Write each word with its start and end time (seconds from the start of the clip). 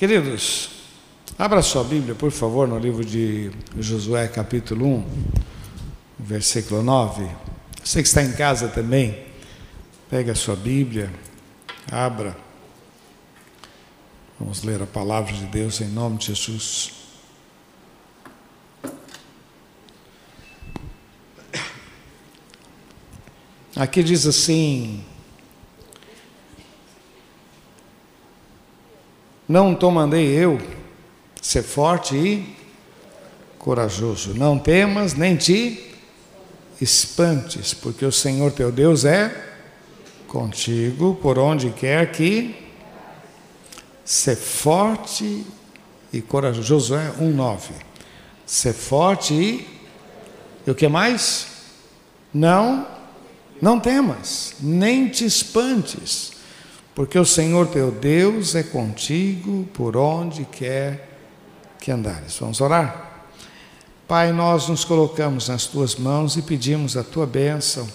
Queridos, 0.00 0.70
abra 1.38 1.60
sua 1.60 1.84
Bíblia, 1.84 2.14
por 2.14 2.30
favor, 2.30 2.66
no 2.66 2.78
livro 2.78 3.04
de 3.04 3.50
Josué, 3.78 4.28
capítulo 4.28 4.86
1, 4.86 5.04
versículo 6.18 6.82
9. 6.82 7.28
Você 7.84 8.00
que 8.00 8.08
está 8.08 8.22
em 8.22 8.32
casa 8.32 8.68
também, 8.68 9.26
pegue 10.08 10.30
a 10.30 10.34
sua 10.34 10.56
Bíblia, 10.56 11.12
abra. 11.92 12.34
Vamos 14.38 14.62
ler 14.62 14.80
a 14.80 14.86
palavra 14.86 15.34
de 15.34 15.44
Deus 15.44 15.82
em 15.82 15.88
nome 15.88 16.16
de 16.16 16.28
Jesus. 16.28 16.92
Aqui 23.76 24.02
diz 24.02 24.26
assim: 24.26 25.04
Não 29.50 29.74
te 29.74 29.84
mandei 29.86 30.28
eu 30.28 30.60
ser 31.42 31.64
forte 31.64 32.14
e 32.14 32.56
corajoso. 33.58 34.32
Não 34.32 34.56
temas, 34.56 35.14
nem 35.14 35.34
te 35.34 35.92
espantes, 36.80 37.74
porque 37.74 38.04
o 38.06 38.12
Senhor 38.12 38.52
teu 38.52 38.70
Deus 38.70 39.04
é 39.04 39.34
contigo 40.28 41.18
por 41.20 41.36
onde 41.36 41.70
quer 41.70 42.12
que 42.12 42.54
ser 44.04 44.36
forte 44.36 45.44
e 46.12 46.22
corajoso. 46.22 46.68
Josué 46.68 47.12
1:9. 47.20 47.72
Ser 48.46 48.72
forte 48.72 49.34
e 49.34 49.80
e 50.64 50.70
o 50.70 50.76
que 50.76 50.86
mais? 50.86 51.48
Não 52.32 52.86
não 53.60 53.80
temas, 53.80 54.54
nem 54.60 55.08
te 55.08 55.24
espantes 55.24 56.38
porque 56.94 57.18
o 57.18 57.24
Senhor 57.24 57.68
teu 57.68 57.90
Deus 57.90 58.54
é 58.54 58.62
contigo 58.62 59.68
por 59.72 59.96
onde 59.96 60.44
quer 60.44 61.08
que 61.80 61.90
andares. 61.90 62.36
Vamos 62.38 62.60
orar? 62.60 63.24
Pai, 64.06 64.32
nós 64.32 64.68
nos 64.68 64.84
colocamos 64.84 65.48
nas 65.48 65.66
tuas 65.66 65.94
mãos 65.94 66.36
e 66.36 66.42
pedimos 66.42 66.96
a 66.96 67.04
tua 67.04 67.26
bênção. 67.26 67.88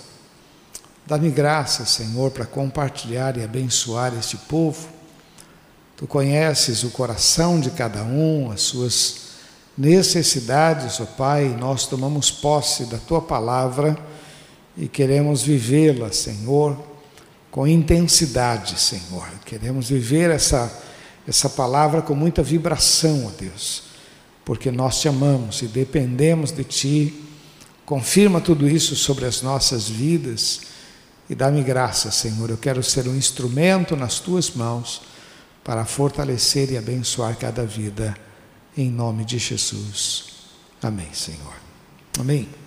Dá-me 1.06 1.30
graça, 1.30 1.86
Senhor, 1.86 2.32
para 2.32 2.46
compartilhar 2.46 3.38
e 3.38 3.44
abençoar 3.44 4.14
este 4.18 4.38
povo. 4.38 4.88
Tu 5.98 6.08
conheces 6.08 6.84
o 6.84 6.90
coração 6.90 7.60
de 7.60 7.70
cada 7.72 8.02
um, 8.04 8.50
as 8.52 8.62
suas 8.62 9.26
necessidades, 9.78 11.00
ó 11.02 11.04
oh 11.04 11.08
Pai, 11.08 11.56
nós 11.60 11.86
tomamos 11.86 12.32
posse 12.32 12.86
da 12.86 12.98
tua 12.98 13.22
palavra 13.22 13.98
e 14.78 14.88
queremos 14.88 15.44
vivê-la, 15.44 16.12
Senhor 16.14 16.95
com 17.56 17.66
intensidade, 17.66 18.78
Senhor. 18.78 19.26
Queremos 19.46 19.88
viver 19.88 20.30
essa, 20.30 20.70
essa 21.26 21.50
palavra 21.50 22.02
com 22.02 22.14
muita 22.14 22.44
vibração, 22.44 23.28
ó 23.28 23.30
Deus, 23.30 23.84
porque 24.44 24.70
nós 24.70 25.00
te 25.00 25.08
amamos 25.08 25.62
e 25.62 25.68
dependemos 25.68 26.52
de 26.52 26.66
Ti. 26.66 27.24
Confirma 27.86 28.42
tudo 28.42 28.68
isso 28.68 28.94
sobre 28.94 29.24
as 29.24 29.42
nossas 29.42 29.88
vidas 29.88 30.64
e 31.30 31.34
dá-me 31.34 31.64
graça, 31.64 32.12
Senhor. 32.12 32.50
Eu 32.50 32.58
quero 32.58 32.84
ser 32.84 33.08
um 33.08 33.16
instrumento 33.16 33.96
nas 33.96 34.20
Tuas 34.20 34.50
mãos 34.50 35.04
para 35.64 35.86
fortalecer 35.86 36.74
e 36.74 36.78
abençoar 36.78 37.38
cada 37.38 37.66
vida, 37.66 38.18
em 38.76 38.92
nome 38.92 39.24
de 39.24 39.38
Jesus. 39.38 40.26
Amém, 40.84 41.08
Senhor. 41.14 41.56
Amém. 42.20 42.65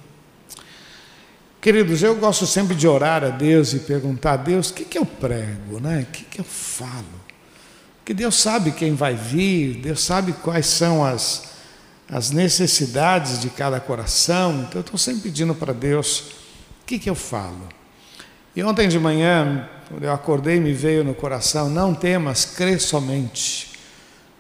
Queridos, 1.61 2.05
eu 2.05 2.15
gosto 2.15 2.47
sempre 2.47 2.77
de 2.77 2.87
orar 2.87 3.25
a 3.25 3.31
Deus 3.31 3.73
e 3.73 3.81
perguntar 3.81 4.35
a 4.35 4.37
Deus 4.37 4.71
o 4.71 4.75
que, 4.75 4.85
que 4.85 4.97
eu 4.97 5.05
prego, 5.05 5.81
né? 5.81 6.07
o 6.09 6.13
que, 6.13 6.25
que 6.25 6.41
eu 6.41 6.45
falo. 6.45 7.05
Porque 7.99 8.15
Deus 8.15 8.37
sabe 8.37 8.71
quem 8.71 8.95
vai 8.95 9.15
vir, 9.15 9.79
Deus 9.79 10.01
sabe 10.01 10.33
quais 10.33 10.67
são 10.67 11.05
as, 11.05 11.49
as 12.09 12.31
necessidades 12.31 13.41
de 13.41 13.51
cada 13.51 13.81
coração. 13.81 14.61
Então 14.61 14.77
eu 14.77 14.83
estou 14.83 14.97
sempre 14.97 15.23
pedindo 15.23 15.53
para 15.53 15.73
Deus 15.73 16.21
o 16.81 16.87
que, 16.87 16.97
que 16.97 17.11
eu 17.11 17.17
falo. 17.17 17.69
E 18.55 18.63
ontem 18.63 18.89
de 18.89 18.99
manhã, 18.99 19.69
quando 19.89 20.05
eu 20.05 20.13
acordei, 20.13 20.61
me 20.61 20.73
veio 20.73 21.03
no 21.03 21.13
coração: 21.13 21.69
não 21.69 21.93
temas, 21.93 22.45
crê 22.45 22.79
somente. 22.79 23.73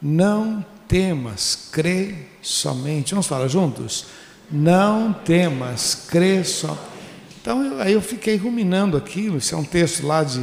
Não 0.00 0.64
temas, 0.86 1.68
crê 1.72 2.14
somente. 2.40 3.10
Vamos 3.10 3.26
falar 3.26 3.48
juntos? 3.48 4.06
Não 4.50 5.12
temas, 5.12 6.06
crê 6.08 6.44
somente. 6.44 6.97
Então 7.40 7.64
eu, 7.64 7.80
aí 7.80 7.92
eu 7.92 8.02
fiquei 8.02 8.36
ruminando 8.36 8.96
aquilo, 8.96 9.38
isso 9.38 9.54
é 9.54 9.58
um 9.58 9.64
texto 9.64 10.04
lá 10.04 10.24
de, 10.24 10.40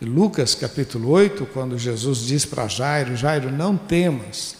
Lucas 0.00 0.54
capítulo 0.54 1.10
8, 1.10 1.44
quando 1.52 1.78
Jesus 1.78 2.20
diz 2.20 2.46
para 2.46 2.66
Jairo, 2.68 3.14
Jairo, 3.14 3.50
não 3.50 3.76
temas, 3.76 4.56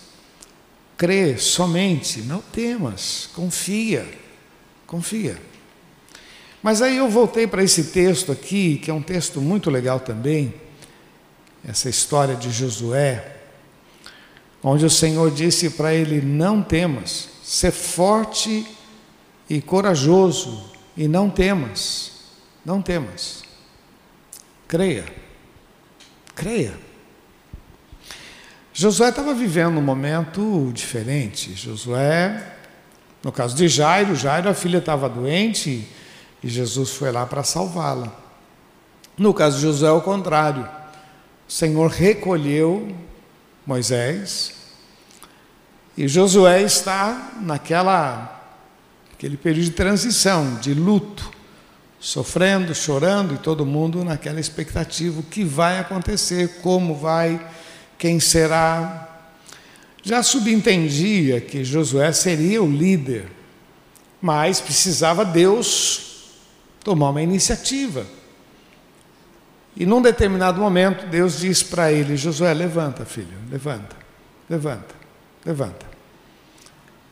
crê 0.99 1.39
somente, 1.39 2.21
não 2.21 2.43
temas, 2.43 3.31
confia, 3.35 4.07
confia. 4.87 5.39
Mas 6.63 6.83
aí 6.83 6.99
eu 6.99 7.09
voltei 7.09 7.47
para 7.47 7.65
esse 7.65 7.85
texto 7.85 8.31
aqui, 8.33 8.77
que 8.77 8.91
é 8.91 8.95
um 8.95 9.03
texto 9.03 9.41
muito 9.41 9.71
legal 9.71 9.99
também, 9.99 10.53
essa 11.67 11.89
história 11.89 12.37
de 12.37 12.51
Josué, 12.51 13.37
onde 14.63 14.85
o 14.85 14.91
Senhor 14.91 15.31
disse 15.31 15.71
para 15.71 15.95
ele: 15.95 16.21
Não 16.21 16.63
temas, 16.63 17.29
ser 17.43 17.73
forte 17.73 18.67
e 19.49 19.63
corajoso, 19.63 20.76
e 20.97 21.07
não 21.07 21.29
temas, 21.29 22.13
não 22.65 22.81
temas. 22.81 23.45
Creia, 24.67 25.05
creia. 26.35 26.75
Josué 28.73 29.09
estava 29.09 29.33
vivendo 29.35 29.79
um 29.79 29.83
momento 29.83 30.71
diferente. 30.73 31.55
Josué, 31.55 32.57
no 33.23 33.33
caso 33.33 33.55
de 33.55 33.69
Jairo, 33.69 34.15
Jairo, 34.15 34.49
a 34.49 34.55
filha 34.55 34.79
estava 34.79 35.09
doente 35.09 35.89
e 36.43 36.49
Jesus 36.49 36.91
foi 36.91 37.11
lá 37.11 37.25
para 37.27 37.43
salvá-la. 37.43 38.13
No 39.17 39.33
caso 39.33 39.57
de 39.57 39.63
Josué, 39.63 39.89
ao 39.89 40.03
contrário. 40.03 40.69
O 41.49 41.53
Senhor 41.53 41.89
recolheu 41.91 42.95
Moisés 43.65 44.55
e 45.97 46.07
Josué 46.07 46.63
está 46.63 47.33
naquela 47.41 48.36
aquele 49.17 49.37
período 49.37 49.65
de 49.65 49.71
transição, 49.71 50.57
de 50.57 50.75
luto, 50.75 51.31
sofrendo, 51.99 52.75
chorando 52.75 53.35
e 53.35 53.39
todo 53.39 53.65
mundo 53.65 54.05
naquela 54.05 54.39
expectativa: 54.39 55.21
o 55.21 55.23
que 55.23 55.43
vai 55.43 55.79
acontecer, 55.79 56.61
como 56.61 56.95
vai, 56.95 57.45
quem 57.99 58.21
será. 58.21 59.03
Já 60.03 60.23
subentendia 60.23 61.41
que 61.41 61.65
Josué 61.65 62.13
seria 62.13 62.63
o 62.63 62.71
líder, 62.71 63.27
mas 64.21 64.61
precisava 64.61 65.25
Deus 65.25 66.31
tomar 66.85 67.11
uma 67.11 67.23
iniciativa. 67.23 68.07
E 69.75 69.85
num 69.85 70.01
determinado 70.01 70.61
momento, 70.61 71.07
Deus 71.07 71.41
diz 71.41 71.63
para 71.63 71.91
ele: 71.91 72.17
Josué, 72.17 72.53
levanta, 72.53 73.05
filho, 73.05 73.37
levanta, 73.51 73.97
levanta, 74.49 74.95
levanta. 75.45 75.96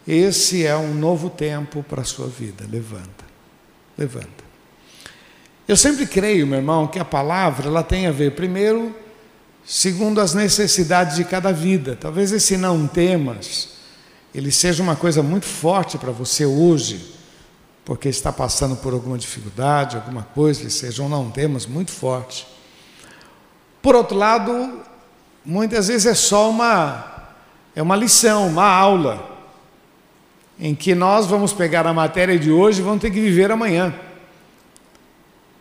Esse 0.06 0.66
é 0.66 0.76
um 0.76 0.92
novo 0.92 1.30
tempo 1.30 1.82
para 1.82 2.02
a 2.02 2.04
sua 2.04 2.26
vida. 2.26 2.66
Levanta, 2.70 3.24
levanta. 3.96 4.44
Eu 5.66 5.76
sempre 5.76 6.06
creio, 6.06 6.46
meu 6.46 6.58
irmão, 6.58 6.86
que 6.86 6.98
a 6.98 7.04
palavra 7.04 7.68
ela 7.68 7.82
tem 7.82 8.06
a 8.06 8.12
ver, 8.12 8.32
primeiro, 8.32 8.94
segundo 9.64 10.20
as 10.20 10.34
necessidades 10.34 11.16
de 11.16 11.24
cada 11.24 11.52
vida. 11.52 11.96
Talvez 11.98 12.32
esse 12.32 12.58
não 12.58 12.86
temas, 12.86 13.70
ele 14.34 14.52
seja 14.52 14.82
uma 14.82 14.94
coisa 14.94 15.22
muito 15.22 15.46
forte 15.46 15.96
para 15.96 16.12
você 16.12 16.44
hoje, 16.44 17.14
porque 17.82 18.10
está 18.10 18.30
passando 18.30 18.76
por 18.76 18.92
alguma 18.92 19.16
dificuldade, 19.16 19.96
alguma 19.96 20.22
coisa, 20.22 20.60
ele 20.60 20.70
seja 20.70 21.02
um 21.02 21.08
não 21.08 21.30
temas 21.30 21.64
muito 21.64 21.90
forte. 21.90 22.46
Por 23.80 23.94
outro 23.94 24.18
lado, 24.18 24.82
muitas 25.42 25.88
vezes 25.88 26.04
é 26.04 26.14
só 26.14 26.50
uma 26.50 27.12
é 27.74 27.82
uma 27.82 27.96
lição, 27.96 28.46
uma 28.48 28.66
aula 28.66 29.33
em 30.58 30.74
que 30.74 30.94
nós 30.94 31.26
vamos 31.26 31.52
pegar 31.52 31.86
a 31.86 31.92
matéria 31.92 32.38
de 32.38 32.50
hoje 32.50 32.80
e 32.80 32.84
vamos 32.84 33.00
ter 33.00 33.10
que 33.10 33.20
viver 33.20 33.50
amanhã. 33.50 33.94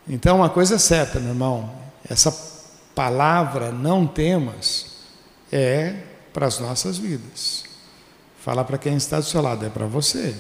Então, 0.07 0.37
uma 0.37 0.49
coisa 0.49 0.75
é 0.75 0.77
certa, 0.77 1.19
meu 1.19 1.29
irmão, 1.29 1.73
essa 2.09 2.31
palavra 2.93 3.71
não 3.71 4.05
temas 4.05 4.93
é 5.51 5.95
para 6.31 6.47
as 6.47 6.59
nossas 6.59 6.97
vidas. 6.97 7.63
Fala 8.39 8.63
para 8.63 8.77
quem 8.77 8.95
está 8.97 9.19
do 9.19 9.25
seu 9.25 9.41
lado, 9.41 9.65
é 9.65 9.69
para 9.69 9.85
você. 9.85 10.35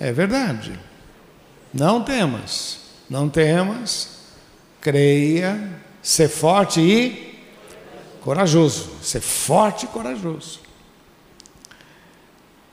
É 0.00 0.10
verdade. 0.12 0.78
Não 1.72 2.02
temas, 2.02 2.78
não 3.08 3.28
temas, 3.28 4.08
creia, 4.80 5.80
ser 6.02 6.28
forte 6.28 6.80
e 6.80 7.40
corajoso. 8.22 8.90
Ser 9.02 9.20
forte 9.20 9.84
e 9.84 9.88
corajoso. 9.88 10.60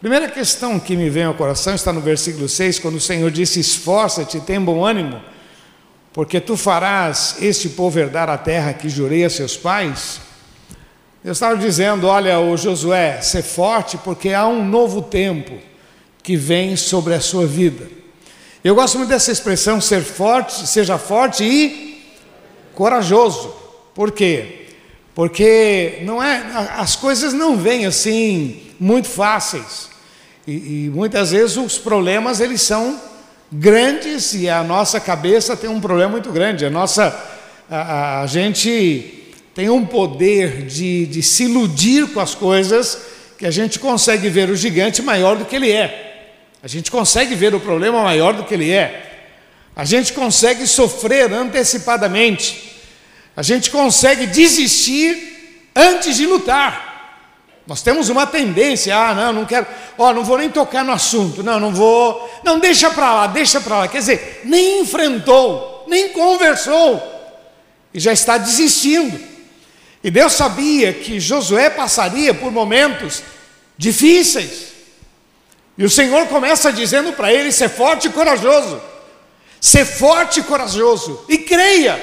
Primeira 0.01 0.27
questão 0.27 0.79
que 0.79 0.97
me 0.97 1.11
vem 1.11 1.25
ao 1.25 1.35
coração 1.35 1.75
está 1.75 1.93
no 1.93 2.01
versículo 2.01 2.49
6, 2.49 2.79
quando 2.79 2.95
o 2.95 2.99
Senhor 2.99 3.29
disse: 3.29 3.59
Esforça-te, 3.59 4.39
tem 4.39 4.59
bom 4.59 4.83
ânimo, 4.83 5.21
porque 6.11 6.41
tu 6.41 6.57
farás 6.57 7.35
este 7.39 7.69
povo 7.69 7.99
herdar 7.99 8.27
a 8.27 8.35
terra 8.35 8.73
que 8.73 8.89
jurei 8.89 9.23
a 9.23 9.29
seus 9.29 9.55
pais. 9.55 10.19
Eu 11.23 11.33
estava 11.33 11.55
dizendo: 11.55 12.07
olha, 12.07 12.39
o 12.39 12.57
Josué, 12.57 13.21
ser 13.21 13.43
forte, 13.43 13.95
porque 13.99 14.33
há 14.33 14.47
um 14.47 14.67
novo 14.67 15.03
tempo 15.03 15.55
que 16.23 16.35
vem 16.35 16.75
sobre 16.75 17.13
a 17.13 17.21
sua 17.21 17.45
vida. 17.45 17.87
Eu 18.63 18.73
gosto 18.73 18.97
muito 18.97 19.09
dessa 19.09 19.31
expressão, 19.31 19.79
ser 19.79 20.01
forte, 20.01 20.67
seja 20.67 20.97
forte 20.97 21.43
e 21.43 22.11
corajoso. 22.73 23.53
Por 23.93 24.11
quê? 24.11 24.65
Porque 25.13 25.99
não 26.01 26.23
é, 26.23 26.41
as 26.75 26.95
coisas 26.95 27.33
não 27.33 27.55
vêm 27.55 27.85
assim 27.85 28.63
muito 28.79 29.07
fáceis. 29.07 29.90
E, 30.47 30.85
e 30.85 30.91
muitas 30.93 31.31
vezes 31.31 31.57
os 31.57 31.77
problemas 31.77 32.39
eles 32.39 32.61
são 32.61 32.99
grandes 33.51 34.33
e 34.33 34.49
a 34.49 34.63
nossa 34.63 34.99
cabeça 34.99 35.57
tem 35.57 35.69
um 35.69 35.81
problema 35.81 36.11
muito 36.11 36.31
grande. 36.31 36.65
A 36.65 36.69
nossa 36.69 37.13
a, 37.69 38.21
a 38.21 38.27
gente 38.27 39.21
tem 39.53 39.69
um 39.69 39.85
poder 39.85 40.65
de, 40.65 41.05
de 41.05 41.21
se 41.21 41.43
iludir 41.43 42.07
com 42.07 42.19
as 42.19 42.33
coisas 42.33 42.97
que 43.37 43.45
a 43.45 43.51
gente 43.51 43.79
consegue 43.79 44.29
ver 44.29 44.49
o 44.49 44.55
gigante 44.55 45.01
maior 45.01 45.35
do 45.37 45.45
que 45.45 45.55
ele 45.55 45.71
é. 45.71 46.29
A 46.63 46.67
gente 46.67 46.91
consegue 46.91 47.33
ver 47.33 47.55
o 47.55 47.59
problema 47.59 48.03
maior 48.03 48.33
do 48.33 48.43
que 48.43 48.53
ele 48.53 48.71
é. 48.71 49.09
A 49.75 49.83
gente 49.83 50.13
consegue 50.13 50.67
sofrer 50.67 51.31
antecipadamente. 51.33 52.77
A 53.35 53.41
gente 53.41 53.71
consegue 53.71 54.27
desistir 54.27 55.71
antes 55.75 56.17
de 56.17 56.25
lutar. 56.25 56.90
Nós 57.67 57.81
temos 57.81 58.09
uma 58.09 58.25
tendência, 58.25 58.95
ah, 58.95 59.13
não, 59.13 59.33
não 59.33 59.45
quero, 59.45 59.67
ó, 59.97 60.13
não 60.13 60.23
vou 60.23 60.37
nem 60.37 60.49
tocar 60.49 60.83
no 60.83 60.91
assunto, 60.91 61.43
não, 61.43 61.59
não 61.59 61.73
vou, 61.73 62.29
não, 62.43 62.59
deixa 62.59 62.89
para 62.89 63.13
lá, 63.13 63.27
deixa 63.27 63.61
para 63.61 63.79
lá. 63.79 63.87
Quer 63.87 63.99
dizer, 63.99 64.41
nem 64.43 64.81
enfrentou, 64.81 65.85
nem 65.87 66.09
conversou, 66.09 67.01
e 67.93 67.99
já 67.99 68.11
está 68.11 68.37
desistindo. 68.37 69.19
E 70.03 70.09
Deus 70.09 70.33
sabia 70.33 70.91
que 70.91 71.19
Josué 71.19 71.69
passaria 71.69 72.33
por 72.33 72.51
momentos 72.51 73.21
difíceis. 73.77 74.71
E 75.77 75.83
o 75.83 75.89
Senhor 75.89 76.27
começa 76.27 76.73
dizendo 76.73 77.13
para 77.13 77.31
ele: 77.31 77.51
ser 77.51 77.69
forte 77.69 78.07
e 78.07 78.11
corajoso, 78.11 78.81
ser 79.59 79.85
forte 79.85 80.39
e 80.39 80.43
corajoso, 80.43 81.23
e 81.29 81.37
creia, 81.37 82.01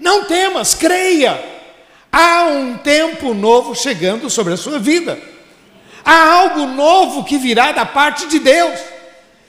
não 0.00 0.24
temas, 0.24 0.74
creia. 0.74 1.55
Há 2.18 2.44
um 2.44 2.78
tempo 2.78 3.34
novo 3.34 3.74
chegando 3.74 4.30
sobre 4.30 4.54
a 4.54 4.56
sua 4.56 4.78
vida. 4.78 5.20
Há 6.02 6.32
algo 6.32 6.66
novo 6.66 7.22
que 7.24 7.36
virá 7.36 7.72
da 7.72 7.84
parte 7.84 8.26
de 8.26 8.38
Deus. 8.38 8.80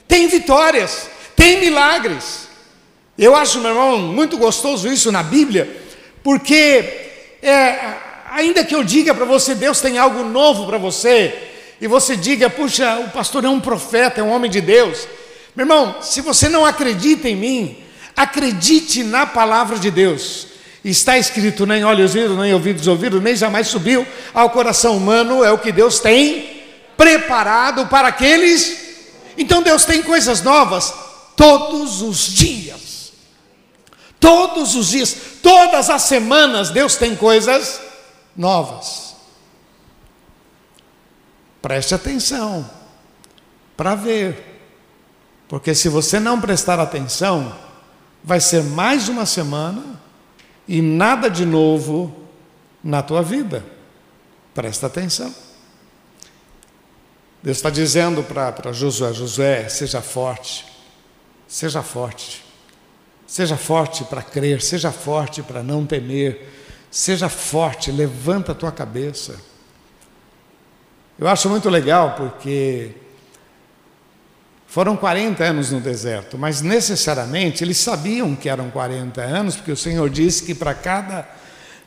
Tem 0.05 0.27
vitórias, 0.27 1.09
tem 1.33 1.61
milagres. 1.61 2.49
Eu 3.17 3.37
acho, 3.37 3.61
meu 3.61 3.69
irmão, 3.71 3.99
muito 3.99 4.37
gostoso 4.37 4.91
isso 4.91 5.13
na 5.13 5.23
Bíblia, 5.23 5.81
porque 6.21 7.09
é, 7.41 7.93
ainda 8.31 8.65
que 8.65 8.75
eu 8.75 8.83
diga 8.83 9.15
para 9.15 9.23
você, 9.23 9.55
Deus 9.55 9.79
tem 9.79 9.97
algo 9.97 10.25
novo 10.25 10.65
para 10.65 10.77
você, 10.77 11.33
e 11.79 11.87
você 11.87 12.17
diga, 12.17 12.49
puxa, 12.49 12.99
o 12.99 13.11
pastor 13.11 13.45
é 13.45 13.49
um 13.49 13.61
profeta, 13.61 14.19
é 14.19 14.23
um 14.25 14.29
homem 14.29 14.51
de 14.51 14.59
Deus. 14.59 15.07
Meu 15.55 15.63
irmão, 15.63 16.01
se 16.01 16.19
você 16.19 16.49
não 16.49 16.65
acredita 16.65 17.29
em 17.29 17.35
mim, 17.37 17.77
acredite 18.13 19.05
na 19.05 19.25
palavra 19.25 19.79
de 19.79 19.89
Deus. 19.89 20.56
Está 20.83 21.17
escrito, 21.17 21.65
nem 21.65 21.83
olhos 21.83 22.13
viram, 22.13 22.37
nem 22.37 22.53
ouvidos 22.53 22.87
ouviram, 22.87 23.19
nem 23.19 23.35
jamais 23.35 23.67
subiu 23.67 24.07
ao 24.33 24.49
coração 24.49 24.95
humano, 24.95 25.43
é 25.43 25.51
o 25.51 25.57
que 25.57 25.71
Deus 25.71 25.99
tem 25.99 26.63
preparado 26.95 27.87
para 27.87 28.07
aqueles. 28.07 28.87
Então 29.37 29.61
Deus 29.61 29.85
tem 29.85 30.01
coisas 30.01 30.41
novas 30.41 30.93
todos 31.35 32.01
os 32.01 32.19
dias. 32.27 33.13
Todos 34.19 34.75
os 34.75 34.87
dias, 34.89 35.15
todas 35.43 35.89
as 35.89 36.01
semanas, 36.03 36.71
Deus 36.71 36.95
tem 36.95 37.15
coisas 37.15 37.79
novas. 38.35 39.15
Preste 41.61 41.93
atenção 41.93 42.67
para 43.75 43.93
ver, 43.93 44.61
porque 45.47 45.75
se 45.75 45.87
você 45.87 46.19
não 46.19 46.41
prestar 46.41 46.79
atenção, 46.79 47.55
vai 48.23 48.39
ser 48.39 48.63
mais 48.63 49.07
uma 49.07 49.25
semana 49.25 49.83
e 50.67 50.81
nada 50.81 51.29
de 51.29 51.45
novo 51.45 52.13
na 52.83 53.01
tua 53.01 53.21
vida. 53.21 53.65
Presta 54.53 54.87
atenção. 54.87 55.33
Deus 57.41 57.57
está 57.57 57.69
dizendo 57.69 58.23
para 58.23 58.71
Josué: 58.71 59.13
Josué, 59.13 59.69
seja 59.69 60.01
forte, 60.01 60.65
seja 61.47 61.81
forte, 61.81 62.43
seja 63.25 63.55
forte 63.55 64.03
para 64.03 64.21
crer, 64.21 64.61
seja 64.61 64.91
forte 64.91 65.41
para 65.41 65.63
não 65.63 65.85
temer, 65.85 66.51
seja 66.89 67.29
forte, 67.29 67.91
levanta 67.91 68.51
a 68.51 68.55
tua 68.55 68.71
cabeça. 68.71 69.39
Eu 71.17 71.27
acho 71.27 71.49
muito 71.49 71.69
legal 71.69 72.15
porque 72.15 72.93
foram 74.77 74.95
40 74.95 75.43
anos 75.43 75.71
no 75.71 75.79
deserto, 75.79 76.37
mas 76.37 76.61
necessariamente 76.61 77.63
eles 77.63 77.77
sabiam 77.77 78.35
que 78.35 78.47
eram 78.47 78.69
40 78.69 79.19
anos, 79.23 79.55
porque 79.55 79.71
o 79.71 79.75
Senhor 79.75 80.07
disse 80.07 80.43
que 80.43 80.53
para 80.53 80.71
cada 80.75 81.27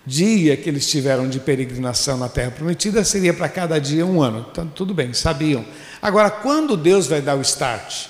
dia 0.04 0.56
que 0.56 0.69
eles 0.69 0.90
tiveram 0.90 1.28
de 1.28 1.38
peregrinação 1.38 2.16
na 2.19 2.28
terra 2.28 2.50
prometida 2.50 3.04
seria 3.04 3.32
para 3.32 3.48
cada 3.48 3.78
dia 3.78 4.04
um 4.04 4.20
ano. 4.20 4.44
Então, 4.50 4.66
tudo 4.66 4.92
bem, 4.92 5.12
sabiam. 5.12 5.64
Agora, 6.02 6.32
quando 6.32 6.76
Deus 6.76 7.06
vai 7.06 7.22
dar 7.22 7.37
o 7.37 7.42
start? 7.42 8.06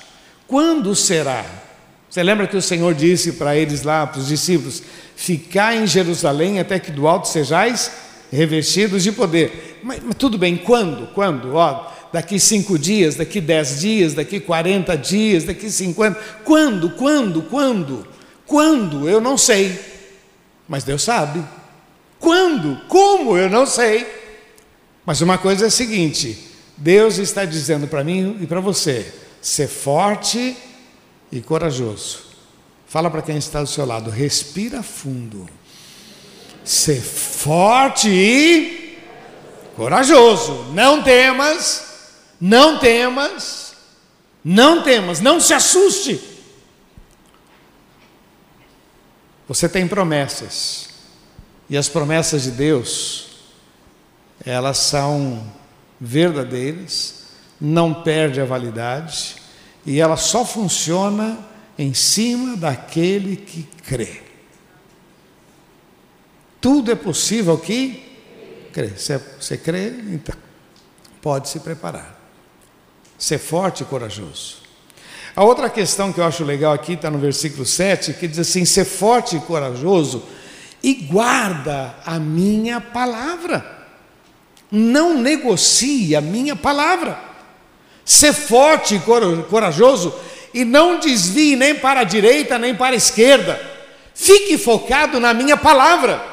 Quando 0.46 0.96
será? 0.96 1.44
Você 2.08 2.22
lembra 2.22 2.46
que 2.46 2.56
o 2.56 2.62
Senhor 2.62 2.94
disse 2.94 3.32
para 3.32 3.54
eles 3.54 3.82
lá, 3.82 4.06
para 4.06 4.20
os 4.20 4.28
discípulos: 4.28 4.82
ficar 5.14 5.76
em 5.76 5.86
Jerusalém 5.86 6.58
até 6.58 6.78
que 6.78 6.90
do 6.90 7.06
alto 7.06 7.28
sejais 7.28 7.92
revestidos 8.32 9.02
de 9.02 9.12
poder. 9.12 9.78
Mas, 9.82 10.00
mas 10.02 10.14
tudo 10.14 10.38
bem, 10.38 10.56
quando? 10.56 11.08
Quando? 11.08 11.54
Ó, 11.54 11.99
daqui 12.12 12.38
cinco 12.38 12.78
dias, 12.78 13.14
daqui 13.14 13.40
dez 13.40 13.80
dias, 13.80 14.14
daqui 14.14 14.40
quarenta 14.40 14.96
dias, 14.96 15.44
daqui 15.44 15.70
cinquenta. 15.70 16.20
Quando, 16.44 16.90
quando, 16.90 17.42
quando? 17.42 18.06
Quando? 18.46 19.08
Eu 19.08 19.20
não 19.20 19.38
sei. 19.38 19.78
Mas 20.68 20.84
Deus 20.84 21.02
sabe. 21.02 21.42
Quando? 22.18 22.80
Como? 22.88 23.36
Eu 23.36 23.48
não 23.48 23.66
sei. 23.66 24.06
Mas 25.06 25.20
uma 25.20 25.38
coisa 25.38 25.64
é 25.64 25.68
a 25.68 25.70
seguinte: 25.70 26.38
Deus 26.76 27.18
está 27.18 27.44
dizendo 27.44 27.86
para 27.86 28.04
mim 28.04 28.38
e 28.40 28.46
para 28.46 28.60
você: 28.60 29.12
ser 29.40 29.68
forte 29.68 30.56
e 31.30 31.40
corajoso. 31.40 32.30
Fala 32.86 33.08
para 33.08 33.22
quem 33.22 33.36
está 33.36 33.60
do 33.60 33.68
seu 33.68 33.86
lado, 33.86 34.10
respira 34.10 34.82
fundo. 34.82 35.48
Ser 36.64 37.00
forte 37.00 38.08
e 38.08 38.98
corajoso. 39.76 40.72
Não 40.74 41.02
temas 41.02 41.89
não 42.40 42.78
temas, 42.78 43.74
não 44.42 44.82
temas, 44.82 45.20
não 45.20 45.40
se 45.40 45.52
assuste. 45.52 46.20
Você 49.46 49.68
tem 49.68 49.86
promessas. 49.86 50.88
E 51.68 51.76
as 51.76 51.88
promessas 51.88 52.42
de 52.42 52.50
Deus, 52.50 53.30
elas 54.44 54.78
são 54.78 55.52
verdadeiras, 56.00 57.26
não 57.60 57.92
perde 58.02 58.40
a 58.40 58.44
validade 58.44 59.36
e 59.84 60.00
ela 60.00 60.16
só 60.16 60.44
funciona 60.44 61.38
em 61.78 61.94
cima 61.94 62.56
daquele 62.56 63.36
que 63.36 63.62
crê. 63.84 64.22
Tudo 66.60 66.90
é 66.90 66.94
possível 66.94 67.58
que 67.58 68.02
crê. 68.72 68.88
Você, 68.88 69.18
você 69.18 69.56
crê, 69.56 69.88
então 69.88 70.34
pode 71.22 71.48
se 71.48 71.60
preparar. 71.60 72.19
Ser 73.20 73.38
forte 73.38 73.82
e 73.82 73.86
corajoso. 73.86 74.56
A 75.36 75.44
outra 75.44 75.68
questão 75.68 76.10
que 76.10 76.18
eu 76.18 76.24
acho 76.24 76.42
legal 76.42 76.72
aqui 76.72 76.94
está 76.94 77.10
no 77.10 77.18
versículo 77.18 77.66
7, 77.66 78.14
que 78.14 78.26
diz 78.26 78.38
assim: 78.38 78.64
ser 78.64 78.86
forte 78.86 79.36
e 79.36 79.40
corajoso 79.40 80.24
e 80.82 80.94
guarda 80.94 81.94
a 82.06 82.18
minha 82.18 82.80
palavra. 82.80 83.78
Não 84.72 85.18
negocie 85.18 86.16
a 86.16 86.22
minha 86.22 86.56
palavra. 86.56 87.20
Ser 88.06 88.32
forte 88.32 88.94
e 88.94 89.42
corajoso 89.50 90.14
e 90.54 90.64
não 90.64 90.98
desvie 90.98 91.56
nem 91.56 91.74
para 91.74 92.00
a 92.00 92.04
direita 92.04 92.58
nem 92.58 92.74
para 92.74 92.94
a 92.94 92.96
esquerda. 92.96 93.60
Fique 94.14 94.56
focado 94.56 95.20
na 95.20 95.34
minha 95.34 95.58
palavra. 95.58 96.24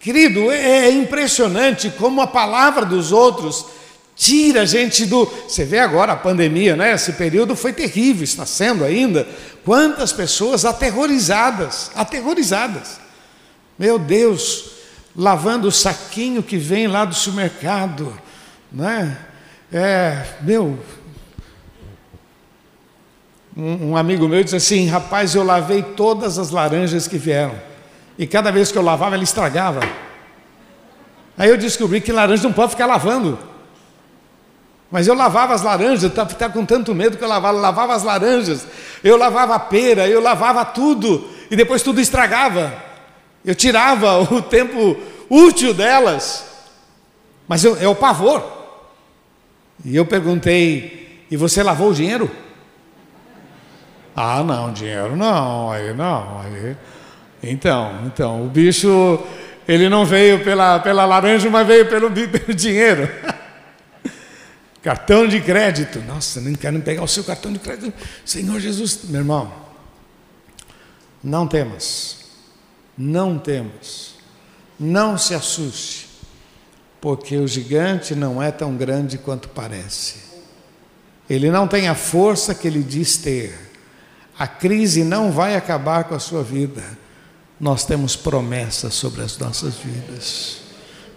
Querido, 0.00 0.50
é 0.50 0.90
impressionante 0.90 1.88
como 1.90 2.20
a 2.20 2.26
palavra 2.26 2.84
dos 2.84 3.12
outros 3.12 3.66
Tira 4.16 4.62
a 4.62 4.64
gente 4.64 5.06
do. 5.06 5.24
Você 5.24 5.64
vê 5.64 5.80
agora 5.80 6.12
a 6.12 6.16
pandemia, 6.16 6.76
né? 6.76 6.92
Esse 6.92 7.12
período 7.14 7.56
foi 7.56 7.72
terrível, 7.72 8.22
está 8.22 8.46
sendo 8.46 8.84
ainda. 8.84 9.26
Quantas 9.64 10.12
pessoas 10.12 10.64
aterrorizadas, 10.64 11.90
aterrorizadas. 11.94 13.00
Meu 13.76 13.98
Deus, 13.98 14.70
lavando 15.16 15.66
o 15.66 15.72
saquinho 15.72 16.42
que 16.42 16.56
vem 16.56 16.86
lá 16.86 17.04
do 17.04 17.14
supermercado, 17.14 18.16
né? 18.70 19.18
É, 19.72 20.24
meu. 20.42 20.78
Um, 23.56 23.90
um 23.90 23.96
amigo 23.96 24.28
meu 24.28 24.44
disse 24.44 24.56
assim: 24.56 24.86
rapaz, 24.86 25.34
eu 25.34 25.42
lavei 25.42 25.82
todas 25.82 26.38
as 26.38 26.50
laranjas 26.50 27.08
que 27.08 27.18
vieram. 27.18 27.54
E 28.16 28.28
cada 28.28 28.52
vez 28.52 28.70
que 28.70 28.78
eu 28.78 28.82
lavava, 28.82 29.16
ela 29.16 29.24
estragava. 29.24 29.80
Aí 31.36 31.50
eu 31.50 31.58
descobri 31.58 32.00
que 32.00 32.12
laranja 32.12 32.44
não 32.44 32.52
pode 32.52 32.70
ficar 32.70 32.86
lavando. 32.86 33.53
Mas 34.94 35.08
eu 35.08 35.14
lavava 35.16 35.52
as 35.52 35.62
laranjas, 35.62 36.04
estava 36.04 36.32
tá, 36.34 36.48
com 36.48 36.64
tanto 36.64 36.94
medo 36.94 37.16
que 37.16 37.24
eu 37.24 37.28
lavava, 37.28 37.58
lavava 37.58 37.96
as 37.96 38.04
laranjas, 38.04 38.64
eu 39.02 39.16
lavava 39.16 39.56
a 39.56 39.58
pera, 39.58 40.06
eu 40.06 40.20
lavava 40.20 40.64
tudo, 40.64 41.28
e 41.50 41.56
depois 41.56 41.82
tudo 41.82 42.00
estragava. 42.00 42.72
Eu 43.44 43.56
tirava 43.56 44.20
o 44.32 44.40
tempo 44.40 44.96
útil 45.28 45.74
delas. 45.74 46.44
Mas 47.48 47.64
eu, 47.64 47.76
é 47.76 47.88
o 47.88 47.94
pavor. 47.96 48.40
E 49.84 49.96
eu 49.96 50.06
perguntei: 50.06 51.24
e 51.28 51.36
você 51.36 51.60
lavou 51.60 51.90
o 51.90 51.94
dinheiro? 51.94 52.30
Ah, 54.14 54.44
não, 54.44 54.72
dinheiro 54.72 55.16
não, 55.16 55.72
aí 55.72 55.92
não, 55.92 56.40
aí. 56.40 56.76
Então, 57.42 57.98
então, 58.06 58.46
o 58.46 58.48
bicho, 58.48 59.18
ele 59.66 59.88
não 59.88 60.04
veio 60.04 60.44
pela, 60.44 60.78
pela 60.78 61.04
laranja, 61.04 61.50
mas 61.50 61.66
veio 61.66 61.88
pelo, 61.88 62.08
pelo 62.30 62.54
dinheiro. 62.54 63.33
Cartão 64.84 65.26
de 65.26 65.40
crédito. 65.40 65.98
Nossa, 66.02 66.42
nem 66.42 66.54
quero 66.54 66.78
pegar 66.82 67.02
o 67.02 67.08
seu 67.08 67.24
cartão 67.24 67.50
de 67.50 67.58
crédito. 67.58 67.92
Senhor 68.22 68.60
Jesus, 68.60 69.00
meu 69.04 69.22
irmão, 69.22 69.50
não 71.22 71.48
temas, 71.48 72.18
não 72.96 73.38
temas, 73.38 74.14
não 74.78 75.16
se 75.16 75.34
assuste, 75.34 76.10
porque 77.00 77.38
o 77.38 77.48
gigante 77.48 78.14
não 78.14 78.42
é 78.42 78.52
tão 78.52 78.76
grande 78.76 79.16
quanto 79.16 79.48
parece. 79.48 80.22
Ele 81.28 81.50
não 81.50 81.66
tem 81.66 81.88
a 81.88 81.94
força 81.94 82.54
que 82.54 82.68
ele 82.68 82.82
diz 82.82 83.16
ter. 83.16 83.58
A 84.38 84.46
crise 84.46 85.02
não 85.02 85.32
vai 85.32 85.56
acabar 85.56 86.04
com 86.04 86.14
a 86.14 86.18
sua 86.18 86.42
vida. 86.42 86.82
Nós 87.58 87.86
temos 87.86 88.14
promessas 88.14 88.92
sobre 88.92 89.22
as 89.22 89.38
nossas 89.38 89.76
vidas. 89.76 90.58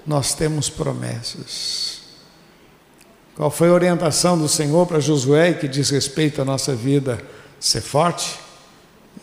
Nós 0.05 0.33
temos 0.33 0.69
promessas. 0.69 1.96
Qual 3.37 3.51
foi 3.51 3.69
a 3.69 3.73
orientação 3.73 4.35
do 4.35 4.47
Senhor 4.47 4.87
para 4.87 4.99
Josué 4.99 5.53
que 5.53 5.67
diz 5.67 5.91
respeito 5.91 6.41
à 6.41 6.45
nossa 6.45 6.73
vida? 6.73 7.21
Ser 7.59 7.81
forte 7.81 8.35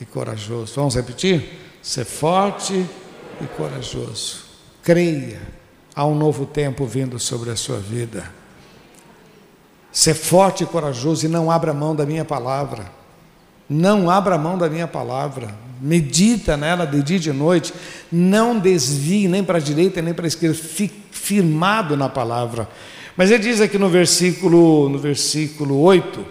e 0.01 0.05
corajoso. 0.05 0.73
Vamos 0.77 0.95
repetir? 0.95 1.59
Ser 1.83 2.05
forte 2.05 2.87
e 3.41 3.47
corajoso. 3.57 4.45
Creia, 4.85 5.41
há 5.97 6.07
um 6.07 6.15
novo 6.15 6.47
tempo 6.47 6.87
vindo 6.87 7.19
sobre 7.19 7.51
a 7.51 7.57
sua 7.57 7.79
vida. 7.79 8.31
Ser 9.91 10.15
forte 10.15 10.63
e 10.63 10.67
corajoso 10.67 11.27
e 11.27 11.29
não 11.29 11.51
abra 11.51 11.75
mão 11.75 11.97
da 11.97 12.07
minha 12.07 12.25
palavra. 12.25 12.93
Não 13.69 14.09
abra 14.09 14.39
mão 14.39 14.57
da 14.57 14.71
minha 14.71 14.87
palavra, 14.87 15.53
medita 15.81 16.57
nela 16.57 16.87
de 16.87 17.03
dia 17.03 17.17
e 17.17 17.21
de 17.21 17.33
noite, 17.33 17.73
não 18.13 18.59
desvie 18.61 19.27
nem 19.27 19.43
para 19.43 19.57
a 19.57 19.61
direita 19.61 20.03
nem 20.03 20.13
para 20.13 20.27
a 20.27 20.29
esquerda, 20.29 20.55
fique 20.55 21.03
firmado 21.11 21.97
na 21.97 22.09
palavra. 22.09 22.69
Mas 23.17 23.31
ele 23.31 23.43
diz 23.43 23.61
aqui 23.61 23.79
no 23.79 23.89
versículo, 23.89 24.89
no 24.89 24.99
versículo 24.99 25.81
8, 25.81 26.27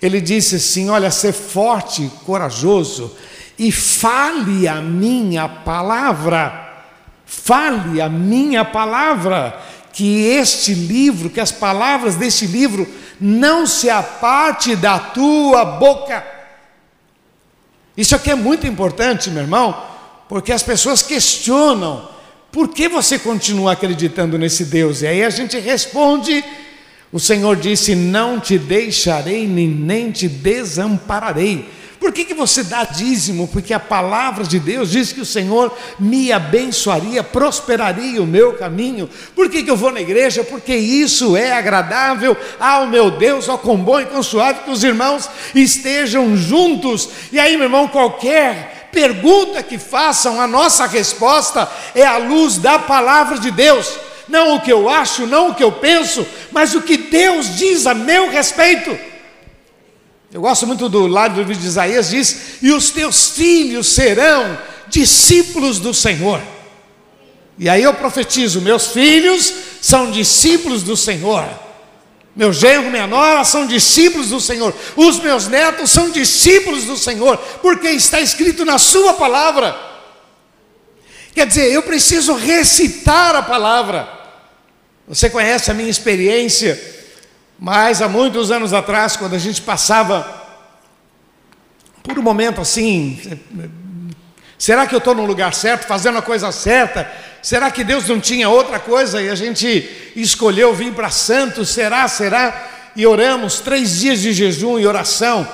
ele 0.00 0.20
disse 0.20 0.56
assim: 0.56 0.88
Olha, 0.88 1.10
ser 1.10 1.32
forte, 1.32 2.10
corajoso, 2.24 3.14
e 3.58 3.70
fale 3.70 4.66
a 4.66 4.76
minha 4.76 5.48
palavra, 5.48 6.84
fale 7.26 8.00
a 8.00 8.08
minha 8.08 8.64
palavra, 8.64 9.60
que 9.92 10.26
este 10.26 10.72
livro, 10.72 11.30
que 11.30 11.40
as 11.40 11.52
palavras 11.52 12.16
deste 12.16 12.46
livro 12.46 12.86
não 13.20 13.66
se 13.66 13.88
aparte 13.90 14.74
da 14.74 14.98
tua 14.98 15.64
boca. 15.64 16.24
Isso 17.96 18.16
aqui 18.16 18.30
é 18.30 18.34
muito 18.34 18.66
importante, 18.66 19.30
meu 19.30 19.42
irmão, 19.42 19.84
porque 20.28 20.52
as 20.52 20.62
pessoas 20.62 21.02
questionam 21.02 22.13
por 22.54 22.68
que 22.68 22.88
você 22.88 23.18
continua 23.18 23.72
acreditando 23.72 24.38
nesse 24.38 24.66
Deus? 24.66 25.02
E 25.02 25.08
aí 25.08 25.24
a 25.24 25.28
gente 25.28 25.58
responde: 25.58 26.44
o 27.12 27.18
Senhor 27.18 27.56
disse: 27.56 27.96
Não 27.96 28.38
te 28.38 28.56
deixarei 28.56 29.44
nem 29.48 30.12
te 30.12 30.28
desampararei. 30.28 31.68
Por 31.98 32.12
que, 32.12 32.24
que 32.24 32.34
você 32.34 32.62
dá 32.62 32.84
dízimo? 32.84 33.48
Porque 33.48 33.74
a 33.74 33.80
palavra 33.80 34.44
de 34.44 34.60
Deus 34.60 34.92
diz 34.92 35.10
que 35.10 35.20
o 35.20 35.26
Senhor 35.26 35.76
me 35.98 36.30
abençoaria, 36.30 37.24
prosperaria 37.24 38.22
o 38.22 38.26
meu 38.26 38.52
caminho. 38.52 39.10
Por 39.34 39.50
que, 39.50 39.64
que 39.64 39.70
eu 39.70 39.76
vou 39.76 39.90
na 39.90 40.02
igreja? 40.02 40.44
Porque 40.44 40.76
isso 40.76 41.36
é 41.36 41.52
agradável 41.52 42.36
ao 42.60 42.86
meu 42.86 43.10
Deus, 43.10 43.48
ó 43.48 43.56
com 43.56 43.76
bom 43.76 44.00
e 44.00 44.06
com 44.06 44.22
suave 44.22 44.60
que 44.60 44.70
os 44.70 44.84
irmãos 44.84 45.28
estejam 45.54 46.36
juntos. 46.36 47.08
E 47.32 47.40
aí, 47.40 47.56
meu 47.56 47.64
irmão, 47.64 47.88
qualquer 47.88 48.83
pergunta 48.94 49.62
que 49.62 49.76
façam, 49.76 50.40
a 50.40 50.46
nossa 50.46 50.86
resposta 50.86 51.68
é 51.94 52.06
à 52.06 52.16
luz 52.16 52.56
da 52.56 52.78
palavra 52.78 53.38
de 53.38 53.50
Deus. 53.50 53.92
Não 54.28 54.54
o 54.54 54.60
que 54.60 54.72
eu 54.72 54.88
acho, 54.88 55.26
não 55.26 55.50
o 55.50 55.54
que 55.54 55.62
eu 55.62 55.72
penso, 55.72 56.26
mas 56.50 56.74
o 56.74 56.80
que 56.80 56.96
Deus 56.96 57.56
diz 57.56 57.86
a 57.86 57.92
meu 57.92 58.30
respeito. 58.30 58.96
Eu 60.32 60.40
gosto 60.40 60.66
muito 60.66 60.88
do 60.88 61.06
lado 61.06 61.34
do 61.34 61.40
livro 61.40 61.54
de 61.54 61.66
Isaías, 61.66 62.08
diz: 62.08 62.62
E 62.62 62.72
os 62.72 62.90
teus 62.90 63.30
filhos 63.30 63.88
serão 63.88 64.56
discípulos 64.88 65.78
do 65.78 65.92
Senhor. 65.92 66.40
E 67.58 67.68
aí 67.68 67.82
eu 67.82 67.94
profetizo: 67.94 68.60
meus 68.60 68.88
filhos 68.88 69.52
são 69.80 70.10
discípulos 70.10 70.82
do 70.82 70.96
Senhor. 70.96 71.63
Meu 72.34 72.52
genro, 72.52 72.90
minha 72.90 73.06
nora 73.06 73.44
são 73.44 73.66
discípulos 73.66 74.30
do 74.30 74.40
Senhor. 74.40 74.74
Os 74.96 75.20
meus 75.20 75.46
netos 75.46 75.90
são 75.90 76.10
discípulos 76.10 76.84
do 76.84 76.96
Senhor, 76.96 77.36
porque 77.62 77.88
está 77.88 78.20
escrito 78.20 78.64
na 78.64 78.78
Sua 78.78 79.14
palavra. 79.14 79.76
Quer 81.34 81.46
dizer, 81.46 81.72
eu 81.72 81.82
preciso 81.82 82.34
recitar 82.34 83.36
a 83.36 83.42
palavra. 83.42 84.08
Você 85.06 85.30
conhece 85.30 85.70
a 85.70 85.74
minha 85.74 85.90
experiência 85.90 86.94
mas 87.58 88.02
há 88.02 88.08
muitos 88.08 88.50
anos 88.50 88.72
atrás, 88.72 89.16
quando 89.16 89.34
a 89.34 89.38
gente 89.38 89.62
passava 89.62 90.42
por 92.02 92.18
um 92.18 92.22
momento 92.22 92.60
assim, 92.60 93.40
será 94.58 94.86
que 94.86 94.94
eu 94.94 94.98
estou 94.98 95.14
no 95.14 95.24
lugar 95.24 95.54
certo, 95.54 95.86
fazendo 95.86 96.18
a 96.18 96.22
coisa 96.22 96.50
certa? 96.52 97.10
Será 97.44 97.70
que 97.70 97.84
Deus 97.84 98.08
não 98.08 98.18
tinha 98.18 98.48
outra 98.48 98.80
coisa 98.80 99.20
e 99.20 99.28
a 99.28 99.34
gente 99.34 100.10
escolheu 100.16 100.72
vir 100.72 100.94
para 100.94 101.10
Santos? 101.10 101.68
Será, 101.68 102.08
será? 102.08 102.70
E 102.96 103.06
oramos 103.06 103.60
três 103.60 103.98
dias 103.98 104.20
de 104.20 104.32
jejum 104.32 104.78
e 104.78 104.86
oração. 104.86 105.46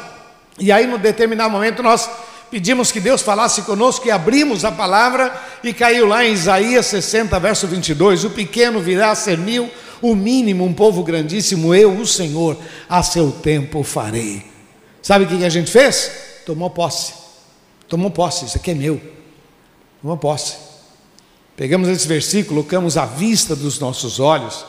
E 0.56 0.70
aí, 0.70 0.86
num 0.86 0.98
determinado 0.98 1.50
momento, 1.50 1.82
nós 1.82 2.08
pedimos 2.48 2.92
que 2.92 3.00
Deus 3.00 3.22
falasse 3.22 3.62
conosco 3.62 4.06
e 4.06 4.10
abrimos 4.12 4.64
a 4.64 4.70
palavra 4.70 5.34
e 5.64 5.72
caiu 5.72 6.06
lá 6.06 6.24
em 6.24 6.32
Isaías 6.32 6.86
60, 6.86 7.36
verso 7.40 7.66
22: 7.66 8.22
O 8.22 8.30
pequeno 8.30 8.78
virá 8.78 9.10
a 9.10 9.16
ser 9.16 9.36
mil, 9.36 9.68
o 10.00 10.14
mínimo, 10.14 10.64
um 10.64 10.72
povo 10.72 11.02
grandíssimo, 11.02 11.74
eu, 11.74 11.90
o 11.90 12.06
Senhor, 12.06 12.56
a 12.88 13.02
seu 13.02 13.32
tempo 13.32 13.82
farei. 13.82 14.44
Sabe 15.02 15.24
o 15.24 15.26
que 15.26 15.44
a 15.44 15.48
gente 15.48 15.72
fez? 15.72 16.08
Tomou 16.46 16.70
posse. 16.70 17.14
Tomou 17.88 18.12
posse, 18.12 18.44
isso 18.44 18.58
aqui 18.58 18.70
é 18.70 18.74
meu. 18.74 19.00
Tomou 20.00 20.16
posse. 20.16 20.69
Pegamos 21.60 21.90
esse 21.90 22.08
versículo, 22.08 22.64
colocamos 22.64 22.96
à 22.96 23.04
vista 23.04 23.54
dos 23.54 23.78
nossos 23.78 24.18
olhos. 24.18 24.64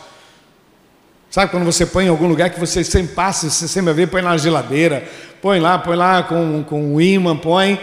Sabe 1.29 1.50
quando 1.50 1.63
você 1.63 1.86
põe 1.86 2.07
em 2.07 2.10
algum 2.10 2.27
lugar 2.27 2.50
que 2.50 2.60
você 2.60 2.83
sempre 2.83 3.13
passa, 3.13 3.50
você 3.50 3.65
sempre 3.65 3.93
vê, 3.93 4.05
põe 4.05 4.21
lá 4.21 4.31
na 4.31 4.38
geladeira, 4.38 5.10
põe 5.41 5.57
lá, 5.57 5.79
põe 5.79 5.95
lá 5.95 6.21
com, 6.24 6.65
com 6.65 6.93
o 6.93 7.00
imã, 7.00 7.38
põe. 7.38 7.79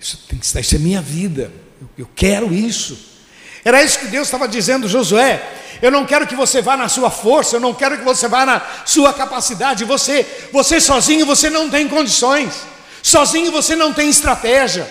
Isso, 0.00 0.18
tem 0.28 0.36
que 0.36 0.44
isso 0.44 0.74
é 0.74 0.78
minha 0.80 1.00
vida. 1.00 1.52
Eu, 1.80 1.88
eu 1.98 2.08
quero 2.12 2.52
isso. 2.52 2.98
Era 3.64 3.84
isso 3.84 4.00
que 4.00 4.06
Deus 4.06 4.26
estava 4.26 4.48
dizendo, 4.48 4.88
Josué. 4.88 5.40
Eu 5.80 5.92
não 5.92 6.04
quero 6.04 6.26
que 6.26 6.34
você 6.34 6.60
vá 6.60 6.76
na 6.76 6.88
sua 6.88 7.10
força, 7.10 7.54
eu 7.54 7.60
não 7.60 7.72
quero 7.72 7.98
que 7.98 8.04
você 8.04 8.26
vá 8.26 8.44
na 8.44 8.60
sua 8.84 9.12
capacidade. 9.12 9.84
Você, 9.84 10.26
você 10.52 10.80
sozinho 10.80 11.24
você 11.24 11.48
não 11.48 11.70
tem 11.70 11.86
condições. 11.86 12.66
Sozinho 13.00 13.52
você 13.52 13.76
não 13.76 13.94
tem 13.94 14.10
estratégia. 14.10 14.90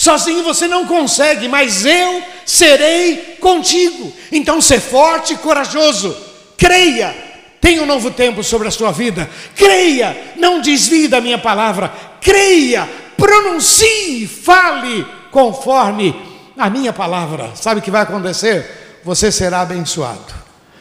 Sozinho 0.00 0.42
você 0.42 0.66
não 0.66 0.86
consegue, 0.86 1.46
mas 1.48 1.84
eu 1.84 2.22
serei 2.46 3.36
contigo. 3.40 4.12
Então 4.32 4.60
ser 4.60 4.80
forte 4.80 5.34
e 5.34 5.38
corajoso. 5.38 6.16
Creia, 6.56 7.14
tem 7.60 7.80
um 7.80 7.86
novo 7.86 8.10
tempo 8.10 8.42
sobre 8.42 8.68
a 8.68 8.70
sua 8.70 8.92
vida. 8.92 9.28
Creia, 9.54 10.34
não 10.36 10.60
desvie 10.60 11.08
da 11.08 11.20
minha 11.20 11.38
palavra. 11.38 11.92
Creia, 12.20 12.88
pronuncie, 13.16 14.26
fale 14.26 15.04
conforme 15.30 16.16
a 16.56 16.70
minha 16.70 16.92
palavra. 16.92 17.50
Sabe 17.54 17.80
o 17.80 17.82
que 17.82 17.90
vai 17.90 18.02
acontecer? 18.02 18.80
você 19.04 19.32
será 19.32 19.62
abençoado, 19.62 20.34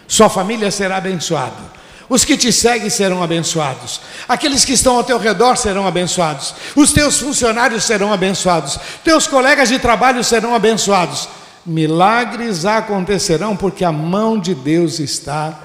sua 0.07 0.29
família 0.29 0.71
será 0.71 0.97
abençoada. 0.97 1.78
Os 2.09 2.25
que 2.25 2.35
te 2.35 2.51
seguem 2.51 2.89
serão 2.89 3.21
abençoados. 3.21 4.01
Aqueles 4.27 4.65
que 4.65 4.73
estão 4.73 4.95
ao 4.95 5.03
teu 5.03 5.19
redor 5.19 5.55
serão 5.55 5.85
abençoados. 5.85 6.55
Os 6.75 6.91
teus 6.91 7.19
funcionários 7.19 7.83
serão 7.83 8.11
abençoados. 8.11 8.79
Teus 9.03 9.27
colegas 9.27 9.69
de 9.69 9.77
trabalho 9.77 10.23
serão 10.23 10.55
abençoados. 10.55 11.29
Milagres 11.63 12.65
acontecerão 12.65 13.55
porque 13.55 13.85
a 13.85 13.91
mão 13.91 14.39
de 14.39 14.55
Deus 14.55 14.99
está 14.99 15.63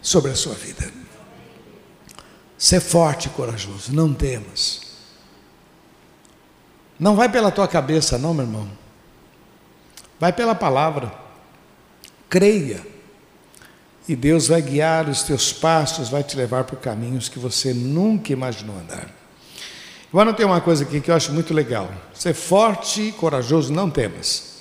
sobre 0.00 0.30
a 0.30 0.34
sua 0.34 0.54
vida. 0.54 0.90
Ser 2.56 2.80
forte 2.80 3.26
e 3.26 3.30
corajoso, 3.30 3.92
não 3.92 4.14
temas. 4.14 4.80
Não 6.98 7.14
vai 7.14 7.28
pela 7.28 7.50
tua 7.50 7.68
cabeça, 7.68 8.16
não, 8.16 8.32
meu 8.32 8.46
irmão. 8.46 8.66
Vai 10.18 10.32
pela 10.32 10.54
palavra. 10.54 11.12
Creia. 12.30 12.95
E 14.08 14.14
Deus 14.14 14.46
vai 14.46 14.62
guiar 14.62 15.08
os 15.08 15.22
teus 15.22 15.52
passos, 15.52 16.08
vai 16.08 16.22
te 16.22 16.36
levar 16.36 16.64
por 16.64 16.78
caminhos 16.78 17.28
que 17.28 17.38
você 17.38 17.74
nunca 17.74 18.32
imaginou 18.32 18.76
andar. 18.78 19.08
Agora 20.12 20.32
tem 20.32 20.46
uma 20.46 20.60
coisa 20.60 20.84
aqui 20.84 21.00
que 21.00 21.10
eu 21.10 21.14
acho 21.14 21.32
muito 21.32 21.52
legal. 21.52 21.90
Ser 22.14 22.32
forte 22.32 23.08
e 23.08 23.12
corajoso, 23.12 23.72
não 23.72 23.90
temas. 23.90 24.54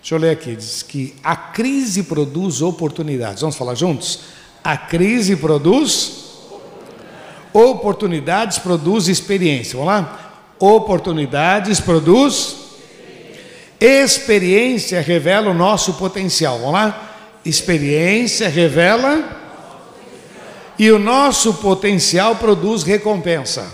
Deixa 0.00 0.14
eu 0.14 0.18
ler 0.18 0.30
aqui, 0.30 0.54
diz 0.54 0.84
que 0.84 1.14
a 1.22 1.34
crise 1.34 2.04
produz 2.04 2.62
oportunidades. 2.62 3.40
Vamos 3.40 3.56
falar 3.56 3.74
juntos? 3.74 4.20
A 4.62 4.76
crise 4.76 5.34
produz 5.34 6.26
oportunidades, 7.52 8.58
produz 8.58 9.08
experiência. 9.08 9.76
Vamos 9.76 9.92
lá? 9.92 10.44
Oportunidades 10.60 11.80
produz 11.80 12.56
experiência 13.80 15.00
revela 15.00 15.50
o 15.50 15.54
nosso 15.54 15.94
potencial. 15.94 16.58
Vamos 16.58 16.74
lá? 16.74 17.05
Experiência 17.48 18.48
revela 18.48 19.42
e 20.78 20.90
o 20.90 20.98
nosso 20.98 21.54
potencial 21.54 22.36
produz 22.36 22.82
recompensa. 22.82 23.66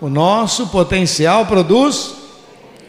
O 0.00 0.08
nosso 0.08 0.68
potencial 0.68 1.46
produz 1.46 2.24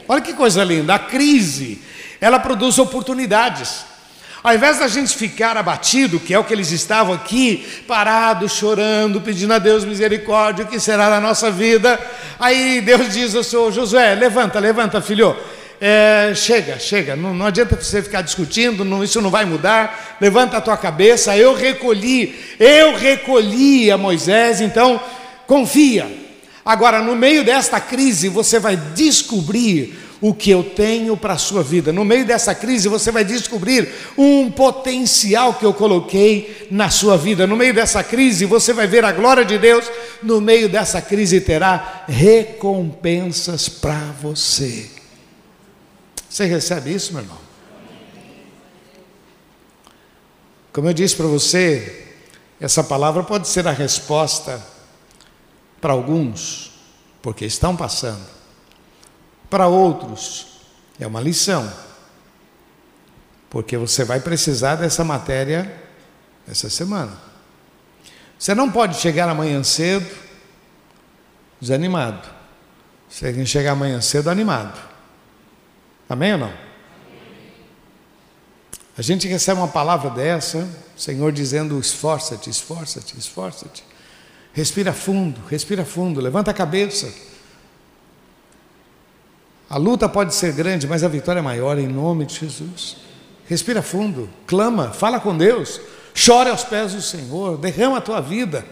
Olha 0.07 0.21
que 0.21 0.33
coisa 0.33 0.63
linda, 0.63 0.95
a 0.95 0.99
crise, 0.99 1.81
ela 2.21 2.39
produz 2.39 2.77
oportunidades. 2.77 3.85
Ao 4.43 4.53
invés 4.53 4.77
da 4.77 4.87
gente 4.87 5.17
ficar 5.17 5.57
abatido, 5.57 6.19
que 6.19 6.31
é 6.31 6.37
o 6.37 6.43
que 6.43 6.53
eles 6.53 6.69
estavam 6.69 7.15
aqui, 7.15 7.83
parados, 7.87 8.51
chorando, 8.51 9.19
pedindo 9.19 9.53
a 9.53 9.57
Deus 9.57 9.83
misericórdia, 9.83 10.65
o 10.65 10.67
que 10.67 10.79
será 10.79 11.09
da 11.09 11.19
nossa 11.19 11.49
vida? 11.49 11.99
Aí 12.39 12.81
Deus 12.81 13.11
diz 13.11 13.33
ao 13.33 13.43
senhor 13.43 13.71
Josué: 13.71 14.13
levanta, 14.13 14.59
levanta, 14.59 15.01
filho. 15.01 15.35
É, 15.79 16.33
chega, 16.35 16.79
chega, 16.79 17.15
não, 17.15 17.33
não, 17.33 17.47
adianta 17.47 17.75
você 17.75 18.01
ficar 18.01 18.21
discutindo, 18.21 18.85
não, 18.85 19.03
isso 19.03 19.21
não 19.21 19.29
vai 19.29 19.45
mudar. 19.45 20.17
Levanta 20.21 20.57
a 20.57 20.61
tua 20.61 20.77
cabeça. 20.77 21.37
Eu 21.37 21.53
recolhi, 21.53 22.35
eu 22.59 22.95
recolhi 22.95 23.91
a 23.91 23.97
Moisés, 23.97 24.61
então 24.61 24.99
confia. 25.45 26.23
Agora, 26.65 27.01
no 27.01 27.15
meio 27.15 27.43
desta 27.43 27.79
crise, 27.79 28.29
você 28.29 28.59
vai 28.59 28.75
descobrir 28.75 29.95
o 30.21 30.33
que 30.33 30.49
eu 30.49 30.63
tenho 30.63 31.15
para 31.15 31.33
a 31.33 31.37
sua 31.37 31.61
vida. 31.61 31.93
No 31.93 32.03
meio 32.03 32.25
dessa 32.25 32.55
crise, 32.55 32.87
você 32.87 33.11
vai 33.11 33.23
descobrir 33.23 33.87
um 34.17 34.49
potencial 34.49 35.53
que 35.53 35.65
eu 35.65 35.73
coloquei 35.73 36.67
na 36.71 36.89
sua 36.89 37.17
vida. 37.17 37.45
No 37.45 37.55
meio 37.55 37.73
dessa 37.73 38.03
crise, 38.03 38.45
você 38.45 38.73
vai 38.73 38.87
ver 38.87 39.05
a 39.05 39.11
glória 39.11 39.45
de 39.45 39.57
Deus. 39.57 39.85
No 40.23 40.41
meio 40.41 40.67
dessa 40.67 41.01
crise, 41.01 41.41
terá 41.41 42.05
recompensas 42.07 43.69
para 43.69 44.15
você. 44.19 44.94
Você 46.35 46.43
recebe 46.47 46.93
isso, 46.93 47.13
meu 47.13 47.21
irmão? 47.21 47.37
Como 50.73 50.89
eu 50.89 50.93
disse 50.93 51.15
para 51.15 51.27
você, 51.27 52.13
essa 52.59 52.83
palavra 52.83 53.23
pode 53.23 53.47
ser 53.47 53.65
a 53.69 53.71
resposta 53.71 54.61
para 55.79 55.93
alguns, 55.93 56.73
porque 57.21 57.45
estão 57.45 57.73
passando. 57.73 58.25
Para 59.49 59.67
outros, 59.67 60.59
é 60.99 61.07
uma 61.07 61.21
lição, 61.21 61.71
porque 63.49 63.77
você 63.77 64.03
vai 64.03 64.19
precisar 64.19 64.75
dessa 64.75 65.05
matéria 65.05 65.73
essa 66.45 66.69
semana. 66.69 67.17
Você 68.37 68.53
não 68.53 68.69
pode 68.69 68.97
chegar 68.97 69.29
amanhã 69.29 69.63
cedo 69.63 70.13
desanimado. 71.61 72.27
Você 73.09 73.31
tem 73.31 73.35
que 73.35 73.45
chegar 73.45 73.71
amanhã 73.71 74.01
cedo 74.01 74.29
animado. 74.29 74.94
Amém 76.09 76.33
ou 76.33 76.39
não? 76.39 76.53
A 78.97 79.01
gente 79.01 79.27
recebe 79.27 79.59
uma 79.59 79.67
palavra 79.67 80.09
dessa, 80.09 80.67
o 80.95 80.99
Senhor 80.99 81.31
dizendo: 81.31 81.79
esforça-te, 81.79 82.49
esforça-te, 82.49 83.17
esforça-te. 83.17 83.83
Respira 84.53 84.93
fundo, 84.93 85.41
respira 85.49 85.83
fundo, 85.83 86.21
levanta 86.21 86.51
a 86.51 86.53
cabeça. 86.53 87.13
A 89.69 89.77
luta 89.77 90.07
pode 90.07 90.33
ser 90.33 90.53
grande, 90.53 90.87
mas 90.87 91.03
a 91.03 91.07
vitória 91.07 91.39
é 91.39 91.41
maior 91.41 91.77
em 91.77 91.87
nome 91.87 92.25
de 92.25 92.35
Jesus. 92.35 92.97
Respira 93.47 93.81
fundo, 93.81 94.29
clama, 94.47 94.91
fala 94.91 95.19
com 95.19 95.35
Deus, 95.37 95.81
chore 96.13 96.49
aos 96.49 96.63
pés 96.63 96.93
do 96.93 97.01
Senhor, 97.01 97.57
derrama 97.57 97.97
a 97.97 98.01
tua 98.01 98.21
vida. 98.21 98.65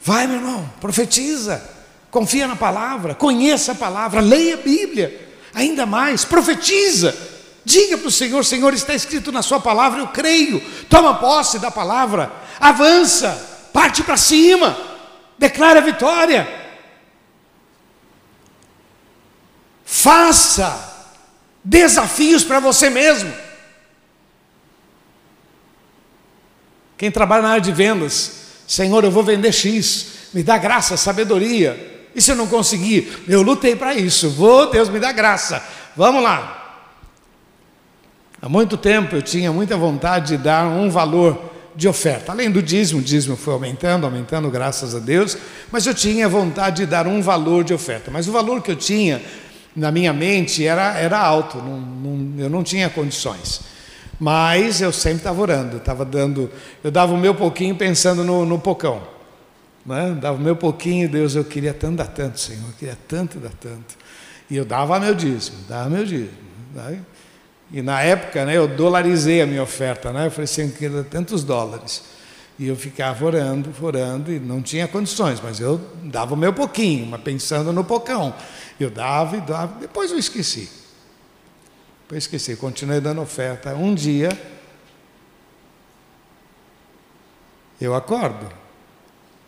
Vai, 0.00 0.26
meu 0.26 0.36
irmão, 0.36 0.70
profetiza, 0.80 1.62
confia 2.10 2.46
na 2.46 2.54
palavra, 2.54 3.14
conheça 3.14 3.72
a 3.72 3.74
palavra, 3.74 4.20
leia 4.20 4.54
a 4.54 4.58
Bíblia, 4.58 5.23
ainda 5.54 5.86
mais, 5.86 6.24
profetiza. 6.24 7.16
Diga 7.64 7.96
para 7.96 8.08
o 8.08 8.10
Senhor: 8.10 8.44
Senhor, 8.44 8.74
está 8.74 8.94
escrito 8.94 9.32
na 9.32 9.42
Sua 9.42 9.60
palavra, 9.60 10.00
eu 10.00 10.08
creio. 10.08 10.60
Toma 10.88 11.14
posse 11.14 11.58
da 11.58 11.70
palavra, 11.70 12.30
avança, 12.60 13.68
parte 13.72 14.02
para 14.02 14.16
cima, 14.16 14.76
declara 15.38 15.80
a 15.80 15.82
vitória. 15.82 16.62
Faça 19.84 20.92
desafios 21.62 22.44
para 22.44 22.60
você 22.60 22.90
mesmo. 22.90 23.32
Quem 26.96 27.10
trabalha 27.10 27.42
na 27.42 27.50
área 27.50 27.60
de 27.60 27.72
vendas, 27.72 28.32
Senhor, 28.66 29.04
eu 29.04 29.10
vou 29.10 29.22
vender 29.22 29.52
X, 29.52 30.06
me 30.32 30.42
dá 30.42 30.58
graça, 30.58 30.96
sabedoria. 30.96 31.93
E 32.14 32.22
se 32.22 32.30
eu 32.30 32.36
não 32.36 32.46
conseguir? 32.46 33.24
Eu 33.26 33.42
lutei 33.42 33.74
para 33.74 33.94
isso. 33.94 34.30
Vou, 34.30 34.70
Deus 34.70 34.88
me 34.88 35.00
dá 35.00 35.12
graça. 35.12 35.62
Vamos 35.96 36.22
lá. 36.22 36.82
Há 38.40 38.48
muito 38.48 38.76
tempo 38.76 39.16
eu 39.16 39.22
tinha 39.22 39.50
muita 39.52 39.76
vontade 39.76 40.36
de 40.36 40.42
dar 40.42 40.66
um 40.66 40.90
valor 40.90 41.52
de 41.74 41.88
oferta. 41.88 42.30
Além 42.30 42.50
do 42.50 42.62
dízimo, 42.62 43.00
o 43.00 43.02
dízimo 43.02 43.36
foi 43.36 43.54
aumentando, 43.54 44.04
aumentando, 44.04 44.50
graças 44.50 44.94
a 44.94 44.98
Deus, 44.98 45.36
mas 45.72 45.86
eu 45.86 45.94
tinha 45.94 46.28
vontade 46.28 46.76
de 46.76 46.86
dar 46.86 47.06
um 47.06 47.20
valor 47.20 47.64
de 47.64 47.74
oferta. 47.74 48.10
Mas 48.10 48.28
o 48.28 48.32
valor 48.32 48.62
que 48.62 48.70
eu 48.70 48.76
tinha 48.76 49.20
na 49.74 49.90
minha 49.90 50.12
mente 50.12 50.64
era, 50.64 50.96
era 50.98 51.18
alto, 51.18 51.58
não, 51.58 51.80
não, 51.80 52.40
eu 52.40 52.48
não 52.48 52.62
tinha 52.62 52.88
condições. 52.88 53.62
Mas 54.20 54.80
eu 54.80 54.92
sempre 54.92 55.18
estava 55.18 55.40
orando, 55.40 55.78
estava 55.78 56.04
dando, 56.04 56.50
eu 56.82 56.90
dava 56.90 57.12
o 57.12 57.18
meu 57.18 57.34
pouquinho 57.34 57.74
pensando 57.74 58.22
no, 58.22 58.46
no 58.46 58.58
pocão. 58.58 59.13
Né? 59.84 60.16
Dava 60.20 60.38
o 60.38 60.40
meu 60.40 60.56
pouquinho, 60.56 61.08
Deus, 61.08 61.34
eu 61.34 61.44
queria 61.44 61.74
tanto 61.74 61.96
dar 61.96 62.06
tanto, 62.06 62.40
Senhor, 62.40 62.66
eu 62.66 62.74
queria 62.78 62.98
tanto 63.06 63.38
dar 63.38 63.52
tanto. 63.52 63.96
E 64.50 64.56
eu 64.56 64.64
dava 64.64 64.98
meu 64.98 65.14
dízimo, 65.14 65.58
dava 65.68 65.90
meu 65.90 66.04
dízimo. 66.04 66.44
Né? 66.74 67.00
E 67.70 67.82
na 67.82 68.02
época, 68.02 68.44
né, 68.44 68.56
eu 68.56 68.68
dolarizei 68.68 69.42
a 69.42 69.46
minha 69.46 69.62
oferta, 69.62 70.12
né? 70.12 70.26
eu 70.26 70.30
falei 70.30 70.44
assim, 70.44 70.62
eu 70.62 70.70
queria 70.70 71.04
tantos 71.04 71.44
dólares. 71.44 72.02
E 72.58 72.68
eu 72.68 72.76
ficava 72.76 73.24
orando, 73.24 73.74
orando, 73.82 74.32
e 74.32 74.38
não 74.38 74.62
tinha 74.62 74.86
condições, 74.86 75.40
mas 75.40 75.58
eu 75.58 75.80
dava 76.04 76.34
o 76.34 76.36
meu 76.36 76.52
pouquinho, 76.52 77.06
mas 77.06 77.20
pensando 77.20 77.72
no 77.72 77.82
pocão. 77.82 78.32
Eu 78.78 78.90
dava 78.90 79.36
e 79.36 79.40
dava, 79.40 79.80
depois 79.80 80.12
eu 80.12 80.18
esqueci. 80.18 80.70
Depois 82.02 82.24
esqueci, 82.24 82.54
continuei 82.54 83.00
dando 83.00 83.20
oferta. 83.20 83.74
Um 83.74 83.92
dia, 83.92 84.28
eu 87.80 87.92
acordo, 87.94 88.46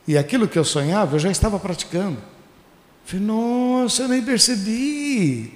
e 0.06 0.16
aquilo 0.16 0.46
que 0.46 0.58
eu 0.58 0.64
sonhava, 0.64 1.16
eu 1.16 1.20
já 1.20 1.30
estava 1.30 1.58
praticando. 1.58 2.18
Falei, 3.04 3.24
nossa, 3.24 4.02
eu 4.02 4.08
nem 4.08 4.22
percebi. 4.22 5.52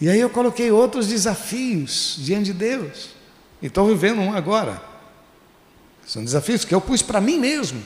E 0.00 0.08
aí 0.08 0.20
eu 0.20 0.30
coloquei 0.30 0.70
outros 0.70 1.08
desafios 1.08 2.16
diante 2.18 2.46
de 2.46 2.52
Deus. 2.52 3.10
E 3.60 3.66
estou 3.66 3.86
vivendo 3.86 4.20
um 4.20 4.32
agora. 4.32 4.82
São 6.06 6.22
desafios 6.22 6.64
que 6.64 6.74
eu 6.74 6.80
pus 6.80 7.02
para 7.02 7.20
mim 7.20 7.38
mesmo, 7.38 7.82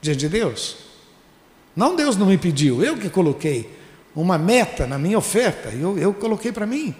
diante 0.00 0.20
de 0.20 0.28
Deus. 0.28 0.76
Não 1.74 1.96
Deus 1.96 2.16
não 2.16 2.26
me 2.26 2.36
pediu, 2.36 2.84
eu 2.84 2.96
que 2.96 3.08
coloquei 3.08 3.70
uma 4.14 4.38
meta 4.38 4.86
na 4.86 4.98
minha 4.98 5.18
oferta, 5.18 5.70
eu, 5.70 5.98
eu 5.98 6.12
coloquei 6.14 6.52
para 6.52 6.66
mim. 6.66 6.94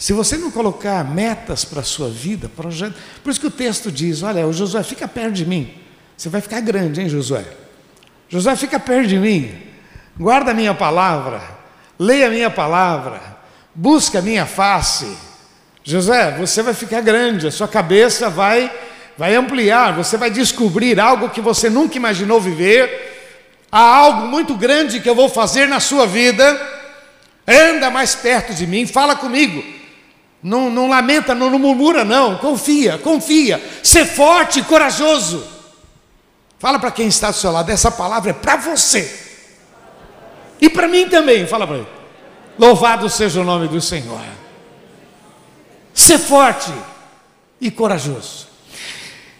Se 0.00 0.14
você 0.14 0.38
não 0.38 0.50
colocar 0.50 1.04
metas 1.04 1.62
para 1.62 1.80
a 1.80 1.84
sua 1.84 2.08
vida, 2.08 2.48
projeto. 2.48 2.94
Por 3.22 3.28
isso 3.28 3.38
que 3.38 3.46
o 3.46 3.50
texto 3.50 3.92
diz: 3.92 4.22
olha, 4.22 4.46
o 4.46 4.52
Josué, 4.52 4.82
fica 4.82 5.06
perto 5.06 5.34
de 5.34 5.44
mim. 5.44 5.74
Você 6.16 6.30
vai 6.30 6.40
ficar 6.40 6.60
grande, 6.60 7.02
hein, 7.02 7.08
Josué? 7.08 7.44
Josué, 8.26 8.56
fica 8.56 8.80
perto 8.80 9.08
de 9.08 9.18
mim. 9.18 9.54
Guarda 10.18 10.52
a 10.52 10.54
minha 10.54 10.72
palavra. 10.72 11.42
Leia 11.98 12.28
a 12.28 12.30
minha 12.30 12.48
palavra. 12.48 13.20
Busca 13.74 14.20
a 14.20 14.22
minha 14.22 14.46
face. 14.46 15.14
Josué, 15.84 16.34
você 16.38 16.62
vai 16.62 16.72
ficar 16.72 17.02
grande, 17.02 17.46
a 17.46 17.50
sua 17.50 17.68
cabeça 17.68 18.30
vai 18.30 18.72
vai 19.18 19.34
ampliar, 19.34 19.92
você 19.92 20.16
vai 20.16 20.30
descobrir 20.30 20.98
algo 20.98 21.28
que 21.28 21.42
você 21.42 21.68
nunca 21.68 21.98
imaginou 21.98 22.40
viver, 22.40 23.68
há 23.70 23.96
algo 23.96 24.28
muito 24.28 24.54
grande 24.54 24.98
que 24.98 25.10
eu 25.10 25.14
vou 25.14 25.28
fazer 25.28 25.68
na 25.68 25.78
sua 25.78 26.06
vida. 26.06 26.58
Anda 27.46 27.90
mais 27.90 28.14
perto 28.14 28.54
de 28.54 28.66
mim, 28.66 28.86
fala 28.86 29.14
comigo. 29.14 29.79
Não, 30.42 30.70
não 30.70 30.88
lamenta, 30.88 31.34
não, 31.34 31.50
não 31.50 31.58
murmura, 31.58 32.04
não. 32.04 32.38
Confia, 32.38 32.98
confia. 32.98 33.62
Ser 33.82 34.06
forte 34.06 34.60
e 34.60 34.64
corajoso. 34.64 35.46
Fala 36.58 36.78
para 36.78 36.90
quem 36.90 37.08
está 37.08 37.30
do 37.30 37.36
seu 37.36 37.50
lado, 37.50 37.70
essa 37.70 37.90
palavra 37.90 38.30
é 38.30 38.34
para 38.34 38.56
você. 38.56 39.18
E 40.60 40.68
para 40.68 40.86
mim 40.88 41.08
também, 41.08 41.46
fala 41.46 41.66
para 41.66 41.76
ele. 41.76 41.88
Louvado 42.58 43.08
seja 43.08 43.40
o 43.40 43.44
nome 43.44 43.66
do 43.68 43.80
Senhor. 43.80 44.20
Ser 45.94 46.18
forte 46.18 46.72
e 47.60 47.70
corajoso. 47.70 48.48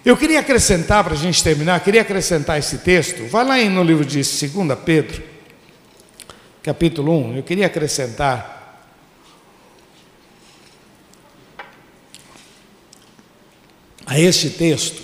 Eu 0.03 0.17
queria 0.17 0.41
acrescentar, 0.41 1.05
para 1.05 1.13
a 1.13 1.17
gente 1.17 1.45
terminar, 1.45 1.79
queria 1.81 2.01
acrescentar 2.01 2.59
esse 2.59 2.79
texto. 2.79 3.27
Vai 3.27 3.45
lá 3.45 3.57
no 3.71 3.83
livro 3.83 4.05
de 4.05 4.17
2 4.17 4.79
Pedro, 4.83 5.23
capítulo 6.63 7.33
1. 7.33 7.37
Eu 7.37 7.43
queria 7.43 7.67
acrescentar 7.67 8.60
a 14.11 14.19
este 14.19 14.51
texto, 14.51 15.01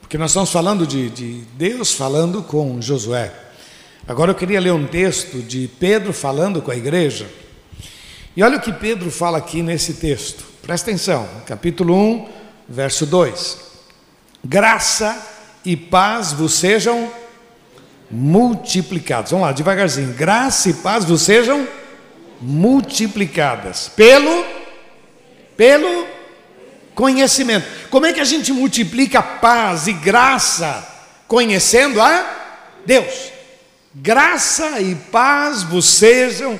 porque 0.00 0.16
nós 0.16 0.30
estamos 0.30 0.52
falando 0.52 0.86
de, 0.86 1.10
de, 1.10 1.40
Deus 1.54 1.92
falando 1.92 2.44
com 2.44 2.80
Josué. 2.80 3.32
Agora 4.06 4.30
eu 4.30 4.36
queria 4.36 4.60
ler 4.60 4.72
um 4.72 4.86
texto 4.86 5.42
de 5.42 5.68
Pedro 5.80 6.12
falando 6.12 6.62
com 6.62 6.70
a 6.70 6.76
igreja. 6.76 7.28
E 8.36 8.42
olha 8.44 8.56
o 8.56 8.60
que 8.60 8.72
Pedro 8.72 9.10
fala 9.10 9.38
aqui 9.38 9.62
nesse 9.62 9.94
texto, 9.94 10.44
presta 10.62 10.90
atenção, 10.90 11.28
capítulo 11.44 11.92
1, 11.92 12.28
verso 12.68 13.04
2: 13.04 13.58
Graça 14.44 15.20
e 15.64 15.76
paz 15.76 16.32
vos 16.32 16.54
sejam 16.54 17.10
multiplicados. 18.08 19.32
Vamos 19.32 19.48
lá, 19.48 19.52
devagarzinho. 19.52 20.14
Graça 20.14 20.70
e 20.70 20.74
paz 20.74 21.04
vos 21.04 21.22
sejam 21.22 21.66
multiplicadas 22.40 23.88
pelo 23.96 24.44
pelo 25.56 26.19
conhecimento. 26.94 27.66
Como 27.90 28.06
é 28.06 28.12
que 28.12 28.20
a 28.20 28.24
gente 28.24 28.52
multiplica 28.52 29.22
paz 29.22 29.86
e 29.86 29.92
graça? 29.92 30.86
Conhecendo 31.26 32.00
a 32.00 32.38
Deus. 32.84 33.32
Graça 33.94 34.80
e 34.80 34.94
paz 34.94 35.62
vos 35.62 35.84
sejam 35.84 36.58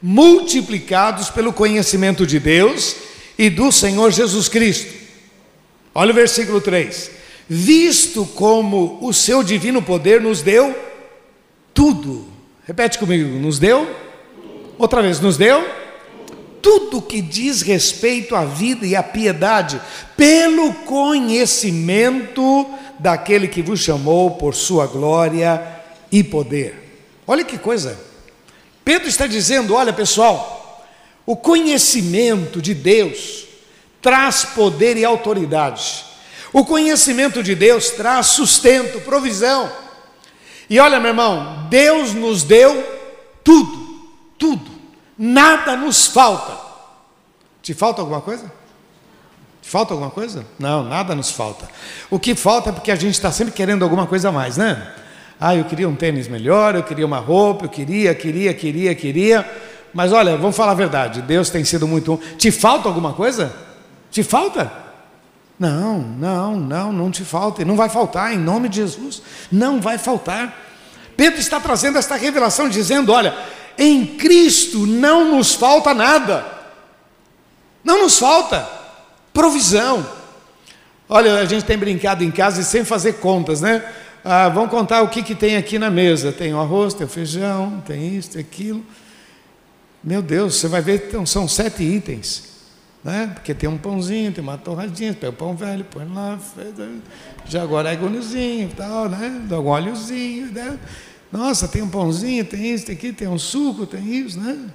multiplicados 0.00 1.28
pelo 1.28 1.52
conhecimento 1.52 2.26
de 2.26 2.38
Deus 2.38 2.96
e 3.38 3.50
do 3.50 3.70
Senhor 3.70 4.10
Jesus 4.10 4.48
Cristo. 4.48 4.92
Olha 5.94 6.12
o 6.12 6.14
versículo 6.14 6.60
3: 6.60 7.10
Visto 7.48 8.24
como 8.26 8.98
o 9.02 9.12
seu 9.12 9.42
divino 9.42 9.82
poder 9.82 10.20
nos 10.20 10.40
deu 10.42 10.74
tudo. 11.74 12.28
Repete 12.66 12.98
comigo: 12.98 13.28
nos 13.38 13.58
deu? 13.58 13.88
Outra 14.78 15.02
vez, 15.02 15.20
nos 15.20 15.36
deu? 15.36 15.66
Tudo 16.62 17.02
que 17.02 17.20
diz 17.20 17.62
respeito 17.62 18.34
à 18.36 18.44
vida 18.44 18.86
e 18.86 18.94
à 18.94 19.02
piedade, 19.02 19.80
pelo 20.16 20.72
conhecimento 20.72 22.68
daquele 22.98 23.48
que 23.48 23.62
vos 23.62 23.80
chamou 23.80 24.32
por 24.32 24.54
sua 24.54 24.86
glória 24.86 25.60
e 26.12 26.22
poder. 26.22 26.74
Olha 27.26 27.44
que 27.44 27.58
coisa. 27.58 27.98
Pedro 28.84 29.08
está 29.08 29.26
dizendo: 29.26 29.74
olha 29.74 29.92
pessoal, 29.92 30.86
o 31.24 31.36
conhecimento 31.36 32.60
de 32.60 32.74
Deus 32.74 33.46
traz 34.02 34.44
poder 34.44 34.96
e 34.96 35.04
autoridade. 35.04 36.04
O 36.52 36.64
conhecimento 36.64 37.42
de 37.42 37.54
Deus 37.54 37.90
traz 37.90 38.26
sustento, 38.26 39.00
provisão. 39.02 39.70
E 40.68 40.78
olha, 40.78 40.98
meu 40.98 41.10
irmão, 41.10 41.66
Deus 41.70 42.12
nos 42.12 42.42
deu 42.42 42.84
tudo, 43.42 44.08
tudo 44.36 44.69
nada 45.20 45.76
nos 45.76 46.06
falta. 46.06 46.56
Te 47.62 47.74
falta 47.74 48.00
alguma 48.00 48.22
coisa? 48.22 48.50
Te 49.60 49.68
falta 49.68 49.92
alguma 49.92 50.10
coisa? 50.10 50.46
Não, 50.58 50.82
nada 50.82 51.14
nos 51.14 51.30
falta. 51.30 51.68
O 52.08 52.18
que 52.18 52.34
falta 52.34 52.70
é 52.70 52.72
porque 52.72 52.90
a 52.90 52.96
gente 52.96 53.12
está 53.12 53.30
sempre 53.30 53.52
querendo 53.52 53.82
alguma 53.82 54.06
coisa 54.06 54.30
a 54.30 54.32
mais, 54.32 54.56
né? 54.56 54.94
Ah, 55.38 55.54
eu 55.54 55.66
queria 55.66 55.86
um 55.86 55.94
tênis 55.94 56.26
melhor, 56.26 56.74
eu 56.74 56.82
queria 56.82 57.04
uma 57.04 57.18
roupa, 57.18 57.66
eu 57.66 57.68
queria, 57.68 58.14
queria, 58.14 58.54
queria, 58.54 58.94
queria. 58.94 59.50
Mas 59.92 60.10
olha, 60.10 60.38
vamos 60.38 60.56
falar 60.56 60.72
a 60.72 60.76
verdade, 60.76 61.20
Deus 61.20 61.50
tem 61.50 61.64
sido 61.64 61.86
muito. 61.86 62.18
Te 62.38 62.50
falta 62.50 62.88
alguma 62.88 63.12
coisa? 63.12 63.54
Te 64.10 64.22
falta? 64.22 64.72
Não, 65.58 65.98
não, 65.98 66.56
não, 66.56 66.92
não 66.92 67.10
te 67.10 67.24
falta, 67.24 67.60
e 67.60 67.64
não 67.66 67.76
vai 67.76 67.90
faltar, 67.90 68.32
em 68.32 68.38
nome 68.38 68.70
de 68.70 68.76
Jesus, 68.76 69.22
não 69.52 69.80
vai 69.80 69.98
faltar. 69.98 70.58
Pedro 71.14 71.38
está 71.38 71.60
trazendo 71.60 71.98
esta 71.98 72.16
revelação, 72.16 72.66
dizendo: 72.66 73.12
olha, 73.12 73.34
em 73.78 74.04
Cristo 74.06 74.86
não 74.86 75.36
nos 75.36 75.54
falta 75.54 75.94
nada. 75.94 76.44
Não 77.82 78.02
nos 78.02 78.18
falta 78.18 78.68
provisão. 79.32 80.06
Olha, 81.08 81.40
a 81.40 81.44
gente 81.44 81.64
tem 81.64 81.76
brincado 81.76 82.22
em 82.22 82.30
casa 82.30 82.60
e 82.60 82.64
sem 82.64 82.84
fazer 82.84 83.14
contas, 83.14 83.60
né? 83.60 83.84
Ah, 84.24 84.48
vamos 84.48 84.70
contar 84.70 85.02
o 85.02 85.08
que, 85.08 85.22
que 85.22 85.34
tem 85.34 85.56
aqui 85.56 85.78
na 85.78 85.90
mesa. 85.90 86.30
Tem 86.30 86.52
o 86.54 86.60
arroz, 86.60 86.94
tem 86.94 87.06
o 87.06 87.10
feijão, 87.10 87.82
tem 87.86 88.16
isso, 88.16 88.30
tem 88.30 88.40
aquilo. 88.40 88.84
Meu 90.04 90.22
Deus, 90.22 90.56
você 90.56 90.68
vai 90.68 90.80
ver, 90.80 91.06
então, 91.08 91.26
são 91.26 91.48
sete 91.48 91.82
itens. 91.82 92.50
Né? 93.02 93.30
Porque 93.34 93.54
tem 93.54 93.68
um 93.68 93.78
pãozinho, 93.78 94.30
tem 94.30 94.44
uma 94.44 94.58
torradinha, 94.58 95.14
pega 95.14 95.30
o 95.30 95.32
pão 95.32 95.56
velho, 95.56 95.84
põe 95.84 96.06
lá, 96.06 96.38
já 97.46 97.62
agora 97.62 97.92
é 97.92 97.94
e 97.94 98.70
tal, 98.76 99.08
né? 99.08 99.42
Dá 99.48 99.58
um 99.58 99.66
óleozinho, 99.66 100.52
né? 100.52 100.78
Nossa, 101.32 101.68
tem 101.68 101.82
um 101.82 101.88
pãozinho, 101.88 102.44
tem 102.44 102.74
isso, 102.74 102.86
tem 102.86 102.96
aqui, 102.96 103.12
tem 103.12 103.28
um 103.28 103.38
suco, 103.38 103.86
tem 103.86 104.16
isso, 104.16 104.38
né? 104.38 104.68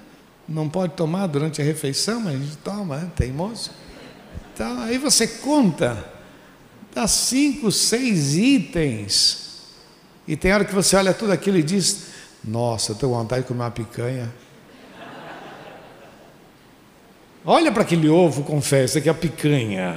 Não 0.47 0.69
pode 0.69 0.93
tomar 0.93 1.27
durante 1.27 1.61
a 1.61 1.65
refeição, 1.65 2.21
mas 2.21 2.35
a 2.35 2.37
gente 2.37 2.57
toma, 2.57 2.97
né? 2.97 3.11
tem 3.15 3.31
moço. 3.31 3.71
Então, 4.53 4.83
aí 4.83 4.97
você 4.97 5.27
conta, 5.27 6.05
dá 6.93 7.07
cinco, 7.07 7.71
seis 7.71 8.35
itens. 8.35 9.63
E 10.27 10.37
tem 10.37 10.53
hora 10.53 10.63
que 10.63 10.73
você 10.73 10.95
olha 10.95 11.13
tudo 11.13 11.31
aquilo 11.31 11.57
e 11.57 11.63
diz: 11.63 12.07
Nossa, 12.43 12.93
estou 12.93 13.09
com 13.09 13.17
vontade 13.17 13.41
de 13.41 13.47
comer 13.47 13.63
uma 13.63 13.71
picanha. 13.71 14.33
Olha 17.43 17.71
para 17.71 17.83
aquele 17.83 18.09
ovo, 18.09 18.43
confessa 18.43 19.01
que 19.01 19.09
é 19.09 19.11
a 19.11 19.15
picanha. 19.15 19.95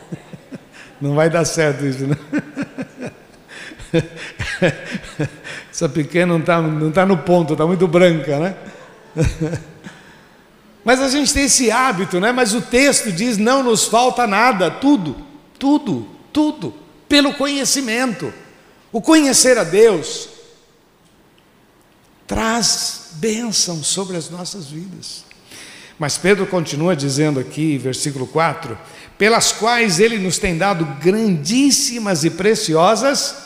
Não 1.00 1.14
vai 1.14 1.28
dar 1.28 1.44
certo 1.44 1.84
isso, 1.84 2.06
não. 2.06 2.16
Essa 5.70 5.88
pequena 5.88 6.26
não 6.26 6.40
está 6.40 6.60
não 6.60 6.90
tá 6.90 7.06
no 7.06 7.18
ponto, 7.18 7.52
está 7.52 7.66
muito 7.66 7.86
branca, 7.86 8.38
né? 8.38 8.56
Mas 10.84 11.00
a 11.00 11.08
gente 11.08 11.34
tem 11.34 11.44
esse 11.44 11.70
hábito, 11.70 12.20
né? 12.20 12.32
Mas 12.32 12.54
o 12.54 12.60
texto 12.60 13.10
diz: 13.10 13.36
não 13.36 13.62
nos 13.62 13.84
falta 13.84 14.26
nada, 14.26 14.70
tudo, 14.70 15.16
tudo, 15.58 16.08
tudo, 16.32 16.74
pelo 17.08 17.34
conhecimento. 17.34 18.32
O 18.92 19.02
conhecer 19.02 19.58
a 19.58 19.64
Deus 19.64 20.28
traz 22.26 23.10
bênção 23.14 23.82
sobre 23.82 24.16
as 24.16 24.30
nossas 24.30 24.66
vidas. 24.66 25.24
Mas 25.98 26.18
Pedro 26.18 26.46
continua 26.46 26.94
dizendo 26.94 27.40
aqui, 27.40 27.76
versículo 27.78 28.26
4: 28.26 28.78
pelas 29.18 29.52
quais 29.52 29.98
ele 29.98 30.18
nos 30.18 30.38
tem 30.38 30.56
dado 30.56 30.84
grandíssimas 31.00 32.24
e 32.24 32.30
preciosas 32.30 33.45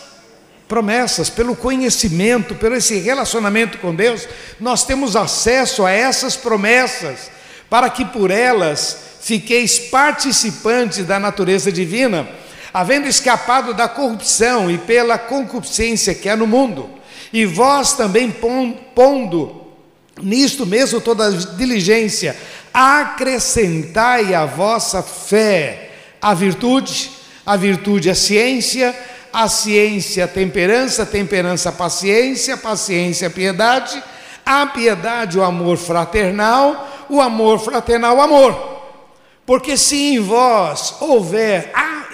promessas, 0.70 1.28
pelo 1.28 1.54
conhecimento, 1.54 2.54
pelo 2.54 2.76
esse 2.76 2.98
relacionamento 3.00 3.76
com 3.78 3.92
Deus, 3.94 4.26
nós 4.61 4.85
temos 4.85 5.16
acesso 5.16 5.85
a 5.85 5.90
essas 5.90 6.37
promessas, 6.37 7.30
para 7.68 7.90
que 7.90 8.04
por 8.04 8.30
elas 8.30 8.96
fiqueis 9.20 9.78
participantes 9.78 11.04
da 11.04 11.18
natureza 11.18 11.70
divina, 11.72 12.26
havendo 12.72 13.09
escapado 13.09 13.74
da 13.74 13.88
corrupção 13.88 14.70
e 14.70 14.78
pela 14.78 15.18
concupiscência 15.18 16.14
que 16.14 16.28
há 16.28 16.37
no 16.37 16.46
mundo, 16.46 16.88
e 17.33 17.44
vós 17.44 17.94
também 17.94 18.30
pondo 18.94 19.66
nisto 20.22 20.64
mesmo 20.64 21.00
toda 21.00 21.33
diligência, 21.33 22.37
acrescentai 22.72 24.35
a 24.35 24.46
vossa 24.46 25.02
fé 25.02 25.90
a 26.20 26.35
virtude, 26.35 27.11
a 27.46 27.56
virtude 27.56 28.11
a 28.11 28.14
ciência, 28.14 28.94
a 29.32 29.48
ciência, 29.48 30.26
temperança, 30.26 31.06
temperança, 31.06 31.70
paciência, 31.70 32.56
paciência, 32.56 33.30
piedade, 33.30 34.02
a 34.44 34.66
piedade, 34.66 35.38
o 35.38 35.42
amor 35.44 35.76
fraternal, 35.76 37.06
o 37.08 37.20
amor 37.20 37.58
fraternal, 37.60 38.16
o 38.16 38.20
amor. 38.20 38.80
Porque 39.46 39.76
se 39.76 40.14
em 40.14 40.20
vós 40.20 40.94
houver, 41.00 41.70
ah, 41.74 42.08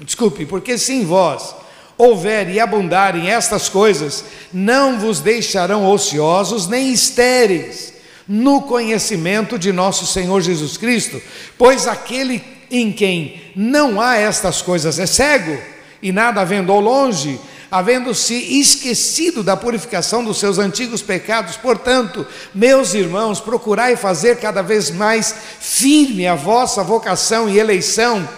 desculpe, 0.00 0.46
porque 0.46 0.78
se 0.78 0.92
em 0.92 1.04
vós 1.04 1.54
houver 1.96 2.48
e 2.48 2.58
abundarem 2.58 3.30
estas 3.30 3.68
coisas, 3.68 4.24
não 4.52 4.98
vos 4.98 5.20
deixarão 5.20 5.88
ociosos 5.90 6.66
nem 6.66 6.92
estéreis 6.92 7.92
no 8.26 8.62
conhecimento 8.62 9.58
de 9.58 9.72
nosso 9.72 10.06
Senhor 10.06 10.40
Jesus 10.40 10.76
Cristo, 10.76 11.20
pois 11.58 11.86
aquele 11.86 12.42
em 12.70 12.92
quem 12.92 13.52
não 13.56 14.00
há 14.00 14.16
estas 14.16 14.62
coisas 14.62 14.98
é 14.98 15.06
cego 15.06 15.58
e 16.02 16.12
nada 16.12 16.40
havendo 16.40 16.72
ao 16.72 16.80
longe, 16.80 17.40
havendo-se 17.70 18.34
esquecido 18.34 19.42
da 19.42 19.56
purificação 19.56 20.24
dos 20.24 20.38
seus 20.38 20.58
antigos 20.58 21.02
pecados. 21.02 21.56
Portanto, 21.56 22.26
meus 22.54 22.94
irmãos, 22.94 23.40
procurai 23.40 23.96
fazer 23.96 24.38
cada 24.38 24.62
vez 24.62 24.90
mais 24.90 25.34
firme 25.60 26.26
a 26.26 26.34
vossa 26.34 26.82
vocação 26.82 27.48
e 27.48 27.58
eleição, 27.58 28.28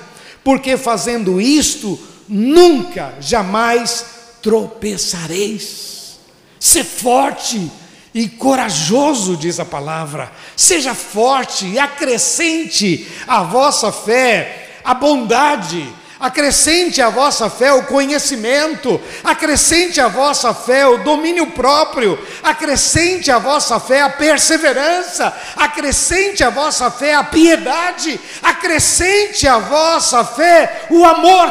porque 0.44 0.76
fazendo 0.76 1.40
isto, 1.40 1.98
nunca, 2.28 3.14
jamais 3.20 4.04
tropeçareis. 4.42 6.18
Ser 6.58 6.84
forte 6.84 7.70
e 8.14 8.28
corajoso, 8.28 9.36
diz 9.36 9.58
a 9.58 9.64
palavra. 9.64 10.30
Seja 10.56 10.94
forte 10.94 11.66
e 11.66 11.78
acrescente 11.78 13.06
à 13.26 13.42
vossa 13.42 13.90
fé 13.90 14.58
a 14.84 14.94
bondade, 14.94 15.86
acrescente 16.22 17.02
à 17.02 17.10
vossa 17.10 17.50
fé 17.50 17.72
o 17.72 17.82
conhecimento, 17.82 19.02
acrescente 19.24 20.00
à 20.00 20.06
vossa 20.06 20.54
fé 20.54 20.86
o 20.86 20.98
domínio 20.98 21.48
próprio, 21.48 22.16
acrescente 22.44 23.28
à 23.28 23.40
vossa 23.40 23.80
fé 23.80 24.02
a 24.02 24.08
perseverança, 24.08 25.36
acrescente 25.56 26.44
à 26.44 26.48
vossa 26.48 26.92
fé 26.92 27.12
a 27.14 27.24
piedade, 27.24 28.20
acrescente 28.40 29.48
à 29.48 29.58
vossa 29.58 30.24
fé 30.24 30.86
o 30.90 31.04
amor. 31.04 31.50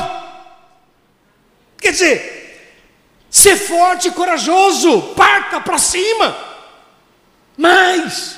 Quer 1.77 1.91
dizer, 1.91 2.69
ser 3.29 3.57
forte 3.57 4.07
e 4.07 4.11
corajoso, 4.11 5.01
parta 5.17 5.59
para 5.59 5.77
cima. 5.77 6.33
Mas, 7.57 8.37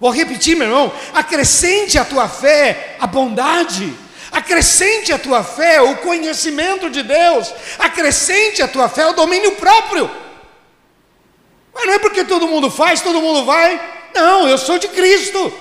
vou 0.00 0.10
repetir, 0.10 0.56
meu 0.56 0.66
irmão, 0.66 0.92
acrescente 1.14 1.96
à 1.96 2.04
tua 2.04 2.28
fé 2.28 2.96
a 2.98 3.06
bondade, 3.06 3.94
acrescente 4.34 5.12
à 5.12 5.18
tua 5.18 5.44
fé 5.44 5.80
o 5.80 5.96
conhecimento 5.98 6.90
de 6.90 7.02
Deus, 7.02 7.54
acrescente 7.78 8.60
à 8.60 8.68
tua 8.68 8.88
fé 8.88 9.06
o 9.06 9.12
domínio 9.12 9.52
próprio. 9.52 10.10
Mas 11.72 11.86
não 11.86 11.94
é 11.94 11.98
porque 11.98 12.24
todo 12.24 12.48
mundo 12.48 12.70
faz, 12.70 13.00
todo 13.00 13.20
mundo 13.20 13.44
vai. 13.44 13.80
Não, 14.12 14.48
eu 14.48 14.58
sou 14.58 14.78
de 14.78 14.88
Cristo. 14.88 15.52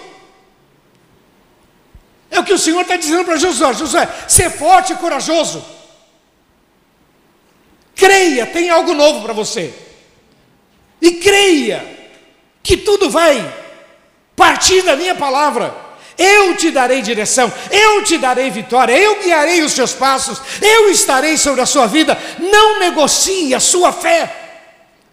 É 2.32 2.40
o 2.40 2.44
que 2.44 2.54
o 2.54 2.58
Senhor 2.58 2.82
está 2.82 2.96
dizendo 2.96 3.26
para 3.26 3.38
Josué: 3.38 3.74
Josué, 3.74 4.10
ser 4.28 4.50
forte 4.50 4.94
e 4.94 4.96
corajoso. 4.96 5.64
Creia, 7.96 8.48
tem 8.48 8.72
algo 8.72 8.94
novo 8.94 9.22
para 9.22 9.34
você. 9.34 9.72
E 11.00 11.12
creia 11.12 11.86
que 12.64 12.78
tudo 12.78 13.10
vai 13.10 13.54
partir 14.36 14.82
da 14.82 14.96
minha 14.96 15.14
palavra. 15.14 15.83
Eu 16.18 16.56
te 16.56 16.70
darei 16.72 17.02
direção, 17.02 17.52
eu 17.72 18.04
te 18.04 18.18
darei 18.18 18.50
vitória, 18.50 18.98
eu 18.98 19.22
guiarei 19.22 19.62
os 19.62 19.72
seus 19.72 19.94
passos, 19.94 20.40
eu 20.62 20.90
estarei 20.90 21.38
sobre 21.38 21.62
a 21.62 21.66
sua 21.66 21.88
vida. 21.88 22.18
Não 22.40 22.80
negocie 22.80 23.54
a 23.54 23.60
sua 23.60 23.92
fé. 23.92 24.32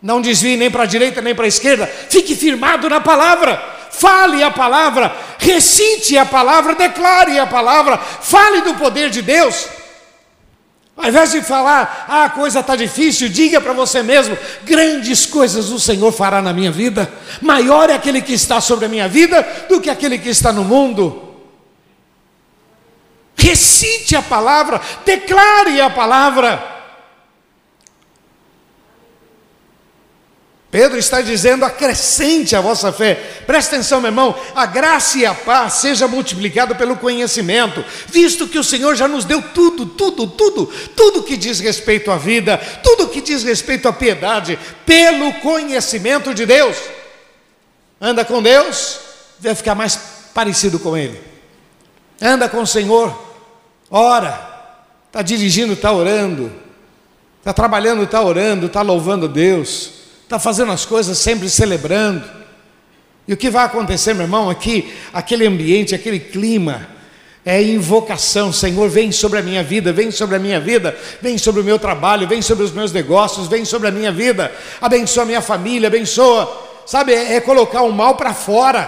Não 0.03 0.21
desvie 0.21 0.57
nem 0.57 0.71
para 0.71 0.85
a 0.85 0.87
direita 0.87 1.21
nem 1.21 1.35
para 1.35 1.45
a 1.45 1.49
esquerda. 1.49 1.87
Fique 1.87 2.35
firmado 2.35 2.89
na 2.89 3.01
palavra. 3.01 3.79
Fale 3.91 4.43
a 4.43 4.51
palavra, 4.51 5.15
recite 5.39 6.17
a 6.17 6.25
palavra, 6.25 6.77
declare 6.77 7.39
a 7.39 7.47
palavra, 7.47 7.99
fale 7.99 8.61
do 8.63 8.75
poder 8.75 9.11
de 9.11 9.21
Deus. 9.21 9.67
Ao 11.03 11.09
invés 11.09 11.33
de 11.33 11.41
falar, 11.41 12.05
ah, 12.07 12.25
a 12.25 12.31
coisa 12.31 12.61
está 12.61 12.77
difícil, 12.77 13.31
diga 13.31 13.59
para 13.59 13.73
você 13.73 14.03
mesmo: 14.03 14.37
grandes 14.65 15.25
coisas 15.25 15.71
o 15.71 15.81
Senhor 15.81 16.13
fará 16.13 16.43
na 16.43 16.53
minha 16.53 16.71
vida. 16.71 17.11
Maior 17.41 17.89
é 17.89 17.95
aquele 17.95 18.21
que 18.21 18.35
está 18.35 18.61
sobre 18.61 18.85
a 18.85 18.89
minha 18.89 19.09
vida 19.09 19.43
do 19.69 19.81
que 19.81 19.89
aquele 19.89 20.19
que 20.19 20.29
está 20.29 20.53
no 20.53 20.63
mundo. 20.63 21.31
Recite 23.35 24.15
a 24.15 24.21
palavra, 24.21 24.79
declare 25.07 25.81
a 25.81 25.89
palavra. 25.89 26.70
Pedro 30.71 30.99
está 30.99 31.21
dizendo: 31.21 31.65
acrescente 31.65 32.55
a 32.55 32.61
vossa 32.61 32.93
fé. 32.93 33.15
Presta 33.47 33.75
atenção, 33.75 34.01
meu 34.01 34.11
irmão. 34.11 34.35
A 34.55 34.67
graça 34.67 35.19
e 35.19 35.27
a 35.27 35.35
paz 35.35 35.75
seja 35.75 36.07
multiplicado 36.07 36.77
pelo 36.77 36.97
conhecimento, 36.97 37.85
visto 38.07 38.47
que 38.47 38.59
o 38.59 38.65
Senhor 38.65 38.95
já 38.95 39.09
nos 39.09 39.25
deu 39.25 39.43
tudo, 39.43 39.85
tudo, 39.85 40.29
tudo, 40.29 40.67
tudo 40.95 41.23
que 41.25 41.37
diz 41.37 41.59
respeito 41.59 42.11
à 42.11 42.17
vida, 42.17 42.57
tudo 42.83 43.09
que 43.09 43.21
diz 43.21 43.43
respeito 43.43 43.89
à 43.89 43.93
piedade, 43.93 44.59
pelo 44.87 45.33
conhecimento 45.35 46.33
de 46.33 46.47
Deus. 46.47 46.77
Anda 48.01 48.25
com 48.25 48.41
Deus, 48.41 49.01
vai 49.41 49.55
ficar 49.55 49.75
mais 49.75 49.99
parecido 50.33 50.79
com 50.79 50.97
Ele. 50.97 51.21
Anda 52.23 52.49
com 52.49 52.63
o 52.63 52.67
Senhor, 52.67 53.19
ora, 53.91 54.49
está 55.09 55.21
dirigindo, 55.21 55.73
está 55.73 55.91
orando, 55.91 56.53
está 57.39 57.53
trabalhando, 57.53 58.05
está 58.05 58.23
orando, 58.23 58.67
está 58.67 58.83
louvando 58.83 59.27
Deus 59.27 60.00
está 60.31 60.39
fazendo 60.39 60.71
as 60.71 60.87
coisas 60.87 61.19
sempre 61.19 61.51
celebrando. 61.51 62.23
E 63.27 63.33
o 63.33 63.37
que 63.37 63.51
vai 63.51 63.65
acontecer, 63.67 64.15
meu 64.15 64.23
irmão, 64.23 64.49
aqui, 64.49 64.95
aquele 65.13 65.45
ambiente, 65.45 65.93
aquele 65.93 66.21
clima, 66.21 66.87
é 67.45 67.61
invocação, 67.61 68.53
Senhor, 68.53 68.89
vem 68.89 69.11
sobre 69.11 69.41
a 69.41 69.43
minha 69.43 69.65
vida, 69.65 69.93
vem 69.93 70.13
sobre 70.13 70.37
a 70.37 70.39
minha 70.39 70.61
vida, 70.61 70.97
vem 71.21 71.37
sobre 71.37 71.61
o 71.63 71.65
meu 71.65 71.81
trabalho, 71.81 72.29
vem 72.29 72.41
sobre 72.41 72.63
os 72.63 72.71
meus 72.71 72.93
negócios, 72.93 73.49
vem 73.49 73.65
sobre 73.65 73.89
a 73.89 73.91
minha 73.91 74.13
vida, 74.13 74.53
abençoa 74.81 75.25
a 75.25 75.27
minha 75.27 75.41
família, 75.41 75.89
abençoa, 75.89 76.69
sabe, 76.87 77.13
é, 77.13 77.35
é 77.35 77.41
colocar 77.41 77.83
o 77.83 77.93
mal 77.93 78.15
para 78.15 78.33
fora, 78.33 78.87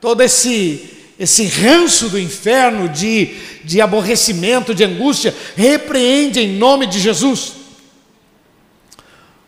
todo 0.00 0.22
esse 0.22 0.88
esse 1.20 1.44
ranço 1.46 2.08
do 2.08 2.18
inferno 2.18 2.88
de, 2.88 3.34
de 3.62 3.80
aborrecimento, 3.80 4.74
de 4.74 4.82
angústia, 4.82 5.32
repreende 5.54 6.40
em 6.40 6.56
nome 6.56 6.86
de 6.86 6.98
Jesus. 6.98 7.61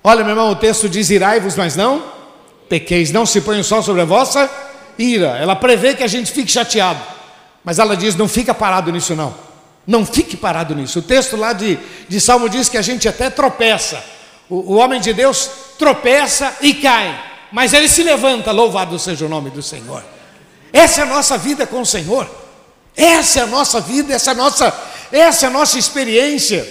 Olha, 0.06 0.22
meu 0.22 0.32
irmão, 0.32 0.50
o 0.50 0.56
texto 0.56 0.86
diz: 0.86 1.08
irai-vos, 1.08 1.56
mas 1.56 1.74
não 1.74 2.12
pequeis, 2.68 3.10
não 3.10 3.24
se 3.24 3.40
põe 3.40 3.58
o 3.60 3.64
sol 3.64 3.82
sobre 3.82 4.02
a 4.02 4.04
vossa 4.04 4.50
ira. 4.98 5.38
Ela 5.38 5.56
prevê 5.56 5.94
que 5.94 6.02
a 6.02 6.06
gente 6.06 6.30
fique 6.30 6.50
chateado, 6.50 7.00
mas 7.64 7.78
ela 7.78 7.96
diz: 7.96 8.14
não 8.14 8.28
fica 8.28 8.52
parado 8.52 8.92
nisso, 8.92 9.16
não. 9.16 9.34
Não 9.86 10.04
fique 10.04 10.36
parado 10.36 10.74
nisso. 10.74 10.98
O 10.98 11.02
texto 11.02 11.36
lá 11.36 11.52
de, 11.52 11.78
de 12.08 12.20
Salmo 12.20 12.48
diz 12.48 12.68
que 12.68 12.78
a 12.78 12.82
gente 12.82 13.08
até 13.08 13.30
tropeça. 13.30 14.02
O, 14.48 14.74
o 14.74 14.76
homem 14.76 15.00
de 15.00 15.12
Deus 15.12 15.50
tropeça 15.78 16.54
e 16.60 16.74
cai, 16.74 17.18
mas 17.50 17.72
ele 17.72 17.88
se 17.88 18.02
levanta, 18.02 18.50
louvado 18.50 18.98
seja 18.98 19.24
o 19.24 19.28
nome 19.28 19.50
do 19.50 19.62
Senhor. 19.62 20.02
Essa 20.72 21.00
é 21.00 21.04
a 21.04 21.06
nossa 21.06 21.38
vida 21.38 21.66
com 21.66 21.80
o 21.80 21.86
Senhor. 21.86 22.28
Essa 22.96 23.40
é 23.40 23.42
a 23.42 23.46
nossa 23.46 23.80
vida, 23.80 24.14
essa 24.14 24.30
é 24.30 24.32
a 24.32 24.36
nossa, 24.36 24.80
essa 25.10 25.46
é 25.46 25.48
a 25.48 25.52
nossa 25.52 25.78
experiência. 25.78 26.66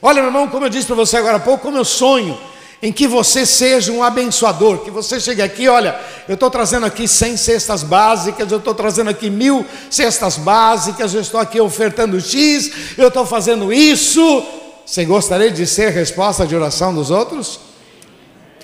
Olha, 0.00 0.22
meu 0.22 0.30
irmão, 0.30 0.48
como 0.48 0.66
eu 0.66 0.70
disse 0.70 0.86
para 0.86 0.96
você 0.96 1.16
agora 1.16 1.36
há 1.36 1.40
pouco, 1.40 1.64
como 1.64 1.76
eu 1.76 1.84
sonho 1.84 2.38
em 2.80 2.92
que 2.92 3.08
você 3.08 3.44
seja 3.44 3.90
um 3.90 4.02
abençoador, 4.02 4.78
que 4.78 4.90
você 4.90 5.18
chegue 5.18 5.42
aqui, 5.42 5.68
olha, 5.68 5.98
eu 6.28 6.34
estou 6.34 6.48
trazendo 6.48 6.86
aqui 6.86 7.08
100 7.08 7.36
cestas 7.36 7.82
básicas, 7.82 8.50
eu 8.52 8.58
estou 8.58 8.74
trazendo 8.74 9.10
aqui 9.10 9.28
mil 9.28 9.66
cestas 9.90 10.36
básicas, 10.36 11.12
eu 11.12 11.20
estou 11.20 11.40
aqui 11.40 11.60
ofertando 11.60 12.20
X, 12.20 12.70
eu 12.96 13.08
estou 13.08 13.26
fazendo 13.26 13.72
isso. 13.72 14.46
Você 14.86 15.04
gostaria 15.04 15.50
de 15.50 15.66
ser 15.66 15.90
resposta 15.90 16.46
de 16.46 16.54
oração 16.54 16.94
dos 16.94 17.10
outros? 17.10 17.58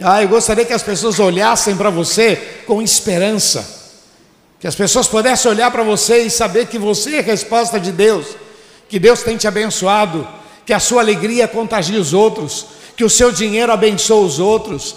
Ah, 0.00 0.22
eu 0.22 0.29
gostaria 0.29 0.64
que 0.64 0.72
as 0.72 0.83
pessoas 0.83 1.18
olhassem 1.18 1.77
para 1.77 1.90
você 1.90 2.62
com 2.66 2.81
esperança, 2.81 3.64
que 4.61 4.66
as 4.66 4.74
pessoas 4.77 5.09
pudessem 5.09 5.50
olhar 5.50 5.70
para 5.72 5.83
você 5.83 6.22
e 6.22 6.31
saber 6.31 6.66
que 6.66 6.79
você 6.79 7.16
é 7.16 7.20
resposta 7.20 7.81
de 7.81 7.90
Deus, 7.90 8.27
que 8.88 8.98
Deus 8.98 9.22
tem 9.22 9.37
te 9.37 9.48
abençoado, 9.48 10.27
que 10.64 10.72
a 10.72 10.81
sua 10.81 11.03
alegria 11.03 11.46
contagie 11.46 11.96
os 11.96 12.12
outros 12.12 12.66
que 12.96 13.04
o 13.04 13.11
seu 13.11 13.33
dinheiro 13.33 13.72
abençoe 13.72 14.24
os 14.24 14.38
outros, 14.38 14.96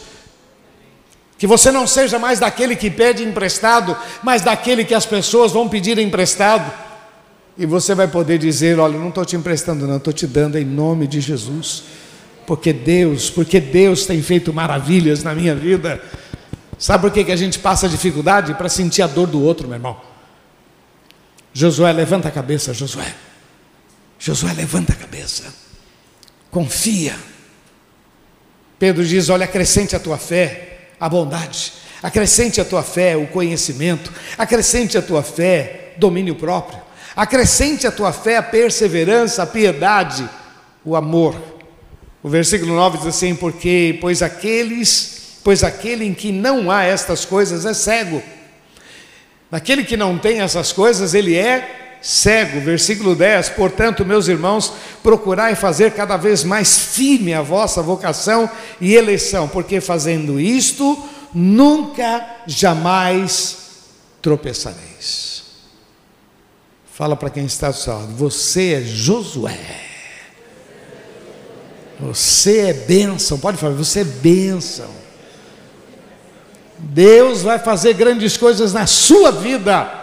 que 1.37 1.45
você 1.45 1.71
não 1.71 1.85
seja 1.85 2.17
mais 2.17 2.39
daquele 2.39 2.75
que 2.75 2.89
pede 2.89 3.23
emprestado, 3.23 3.95
mas 4.23 4.41
daquele 4.41 4.83
que 4.83 4.93
as 4.93 5.05
pessoas 5.05 5.51
vão 5.51 5.69
pedir 5.69 5.97
emprestado, 5.99 6.71
e 7.57 7.65
você 7.65 7.95
vai 7.95 8.07
poder 8.07 8.37
dizer: 8.37 8.79
Olha, 8.79 8.97
não 8.97 9.09
estou 9.09 9.25
te 9.25 9.35
emprestando, 9.35 9.87
não, 9.87 9.97
estou 9.97 10.13
te 10.13 10.27
dando 10.27 10.57
em 10.57 10.65
nome 10.65 11.07
de 11.07 11.19
Jesus, 11.19 11.83
porque 12.45 12.71
Deus, 12.71 13.29
porque 13.29 13.59
Deus 13.59 14.05
tem 14.05 14.21
feito 14.21 14.53
maravilhas 14.53 15.23
na 15.23 15.33
minha 15.33 15.55
vida. 15.55 16.01
Sabe 16.77 17.01
por 17.01 17.11
que, 17.11 17.23
que 17.23 17.31
a 17.31 17.35
gente 17.35 17.57
passa 17.57 17.89
dificuldade? 17.89 18.53
Para 18.53 18.69
sentir 18.69 19.01
a 19.01 19.07
dor 19.07 19.27
do 19.27 19.41
outro, 19.41 19.67
meu 19.67 19.77
irmão. 19.77 19.99
Josué, 21.51 21.91
levanta 21.91 22.27
a 22.27 22.31
cabeça, 22.31 22.71
Josué. 22.71 23.15
Josué, 24.19 24.53
levanta 24.53 24.93
a 24.93 24.95
cabeça. 24.95 25.43
Confia 26.51 27.15
Pedro 28.79 29.05
diz: 29.05 29.29
Olha, 29.29 29.45
acrescente 29.45 29.95
a 29.95 29.99
tua 29.99 30.17
fé 30.17 30.77
a 30.99 31.07
bondade, 31.07 31.73
acrescente 32.01 32.59
a 32.59 32.65
tua 32.65 32.83
fé 32.83 33.15
o 33.15 33.27
conhecimento, 33.27 34.11
acrescente 34.37 34.97
a 34.97 35.01
tua 35.01 35.23
fé 35.23 35.93
domínio 35.97 36.35
próprio, 36.35 36.79
acrescente 37.15 37.85
a 37.87 37.91
tua 37.91 38.11
fé 38.11 38.37
a 38.37 38.43
perseverança, 38.43 39.43
a 39.43 39.47
piedade, 39.47 40.27
o 40.83 40.95
amor. 40.95 41.35
O 42.21 42.29
versículo 42.29 42.75
9 42.75 42.97
diz 42.99 43.07
assim: 43.07 43.35
Porque, 43.35 43.97
pois 44.01 44.21
aqueles, 44.21 45.39
pois 45.43 45.63
aquele 45.63 46.05
em 46.05 46.13
que 46.13 46.31
não 46.31 46.69
há 46.71 46.83
estas 46.83 47.25
coisas 47.25 47.65
é 47.65 47.73
cego. 47.73 48.21
Naquele 49.49 49.83
que 49.83 49.95
não 49.95 50.17
tem 50.17 50.41
essas 50.41 50.73
coisas, 50.73 51.13
ele 51.13 51.35
é 51.35 51.86
cego. 52.01 52.61
Versículo 52.61 53.15
10: 53.15 53.49
Portanto, 53.49 54.05
meus 54.05 54.27
irmãos, 54.27 54.73
procurai 55.03 55.55
fazer 55.55 55.91
cada 55.91 56.17
vez 56.17 56.43
mais 56.43 56.77
firme 56.77 57.33
a 57.33 57.41
vossa 57.41 57.81
vocação 57.81 58.49
e 58.79 58.95
eleição, 58.95 59.47
porque 59.47 59.81
fazendo 59.81 60.39
isto, 60.39 60.97
nunca 61.33 62.25
jamais 62.45 63.57
tropeçareis. 64.21 65.43
Fala 66.93 67.15
para 67.15 67.29
quem 67.29 67.45
está 67.45 67.69
do 67.69 67.77
lado: 67.87 68.07
Você 68.15 68.73
é 68.73 68.81
Josué. 68.81 69.87
Você 71.99 72.59
é 72.59 72.73
bênção. 72.73 73.39
Pode 73.39 73.57
falar, 73.57 73.73
você 73.73 74.01
é 74.01 74.03
bênção. 74.03 74.89
Deus 76.77 77.41
vai 77.41 77.57
fazer 77.57 77.93
grandes 77.93 78.37
coisas 78.37 78.71
na 78.71 78.85
sua 78.85 79.31
vida. 79.31 79.96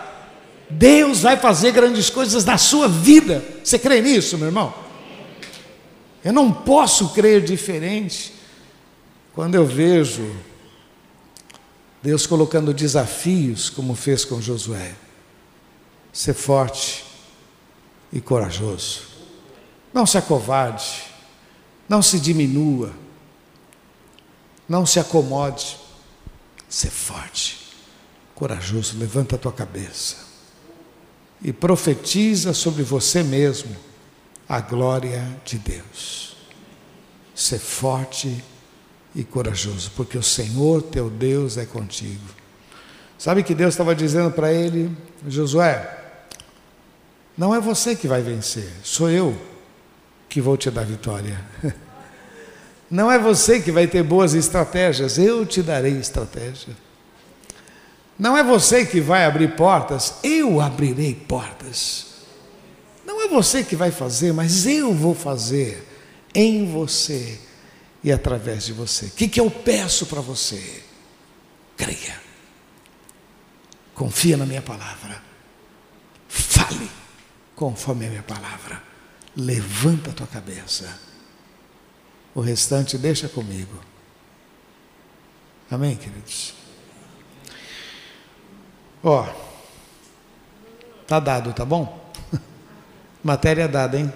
Deus 0.71 1.21
vai 1.21 1.37
fazer 1.37 1.73
grandes 1.73 2.11
coisas 2.11 2.45
na 2.45 2.59
sua 2.59 2.89
vida. 2.89 3.45
Você 3.63 3.79
crê 3.79 4.01
nisso, 4.01 4.39
meu 4.39 4.49
irmão? 4.49 4.73
Eu 6.25 6.33
não 6.33 6.51
posso 6.51 7.11
crer 7.11 7.43
diferente 7.43 8.33
quando 9.35 9.55
eu 9.55 9.67
vejo 9.67 10.35
Deus 12.03 12.27
colocando 12.27 12.73
desafios, 12.73 13.69
como 13.69 13.95
fez 13.95 14.25
com 14.25 14.41
Josué. 14.41 14.95
Ser 16.13 16.35
forte 16.35 17.05
e 18.13 18.21
corajoso. 18.21 19.03
Não 19.93 20.07
se 20.07 20.17
acovarde. 20.17 21.03
Não 21.89 22.01
se 22.01 22.19
diminua. 22.19 22.95
Não 24.69 24.87
se 24.87 24.99
acomode. 24.99 25.77
Ser 26.69 26.91
forte, 26.91 27.59
corajoso. 28.35 28.99
Levanta 28.99 29.37
a 29.37 29.39
tua 29.39 29.53
cabeça 29.53 30.24
e 31.45 31.53
profetiza 31.53 32.55
sobre 32.55 32.83
você 32.83 33.23
mesmo 33.23 33.77
a 34.49 34.61
glória 34.61 35.23
de 35.45 35.59
Deus. 35.59 36.37
Ser 37.35 37.59
forte 37.59 38.43
e 39.15 39.23
corajoso, 39.23 39.93
porque 39.95 40.17
o 40.17 40.23
Senhor 40.23 40.83
teu 40.83 41.11
Deus 41.11 41.59
é 41.59 41.67
contigo. 41.67 42.25
Sabe 43.19 43.43
que 43.43 43.55
Deus 43.55 43.75
estava 43.75 43.95
dizendo 43.95 44.31
para 44.31 44.53
ele, 44.53 44.91
Josué, 45.29 46.01
não 47.37 47.55
é 47.55 47.61
você 47.61 47.95
que 47.95 48.09
vai 48.09 48.23
vencer, 48.23 48.71
sou 48.83 49.11
eu 49.11 49.37
que 50.29 50.41
vou 50.41 50.57
te 50.57 50.71
dar 50.71 50.85
vitória. 50.85 51.41
Não 52.91 53.11
é 53.11 53.19
você 53.19 53.61
que 53.61 53.73
vai 53.73 53.87
ter 53.89 54.05
boas 54.05 54.35
estratégias, 54.35 55.19
eu 55.19 55.45
te 55.45 55.63
darei 55.63 55.99
estratégia. 55.99 56.77
Não 58.19 58.37
é 58.37 58.45
você 58.45 58.87
que 58.87 59.01
vai 59.01 59.25
abrir 59.25 59.57
portas, 59.57 60.15
eu 60.23 60.61
abrirei 60.61 61.15
portas. 61.15 62.07
Não 63.05 63.23
é 63.23 63.29
você 63.29 63.65
que 63.65 63.75
vai 63.75 63.91
fazer, 63.91 64.33
mas 64.33 64.67
eu 64.67 64.95
vou 64.95 65.15
fazer 65.15 65.87
em 66.35 66.71
você 66.71 67.41
e 68.03 68.13
através 68.13 68.67
de 68.67 68.73
você. 68.73 69.07
O 69.07 69.11
que, 69.11 69.29
que 69.29 69.41
eu 69.41 69.51
peço 69.51 70.07
para 70.07 70.21
você? 70.21 70.83
Creia. 71.77 72.21
Confia 73.95 74.37
na 74.37 74.47
minha 74.47 74.63
palavra. 74.63 75.23
Fale 76.29 76.91
conforme 77.55 78.07
a 78.07 78.11
minha 78.11 78.23
palavra. 78.23 78.83
Levanta 79.37 80.11
a 80.11 80.15
tua 80.15 80.27
cabeça. 80.27 81.01
O 82.35 82.41
restante 82.41 82.99
deixa 82.99 83.29
comigo. 83.29 83.81
Amém, 85.71 85.97
queridos? 85.97 86.64
Ó, 89.05 89.27
tá 91.07 91.21
dado, 91.21 91.53
tá 91.53 91.63
bom? 91.63 92.11
Matéria 93.23 93.69
dada, 93.69 93.99
hein? 93.99 94.11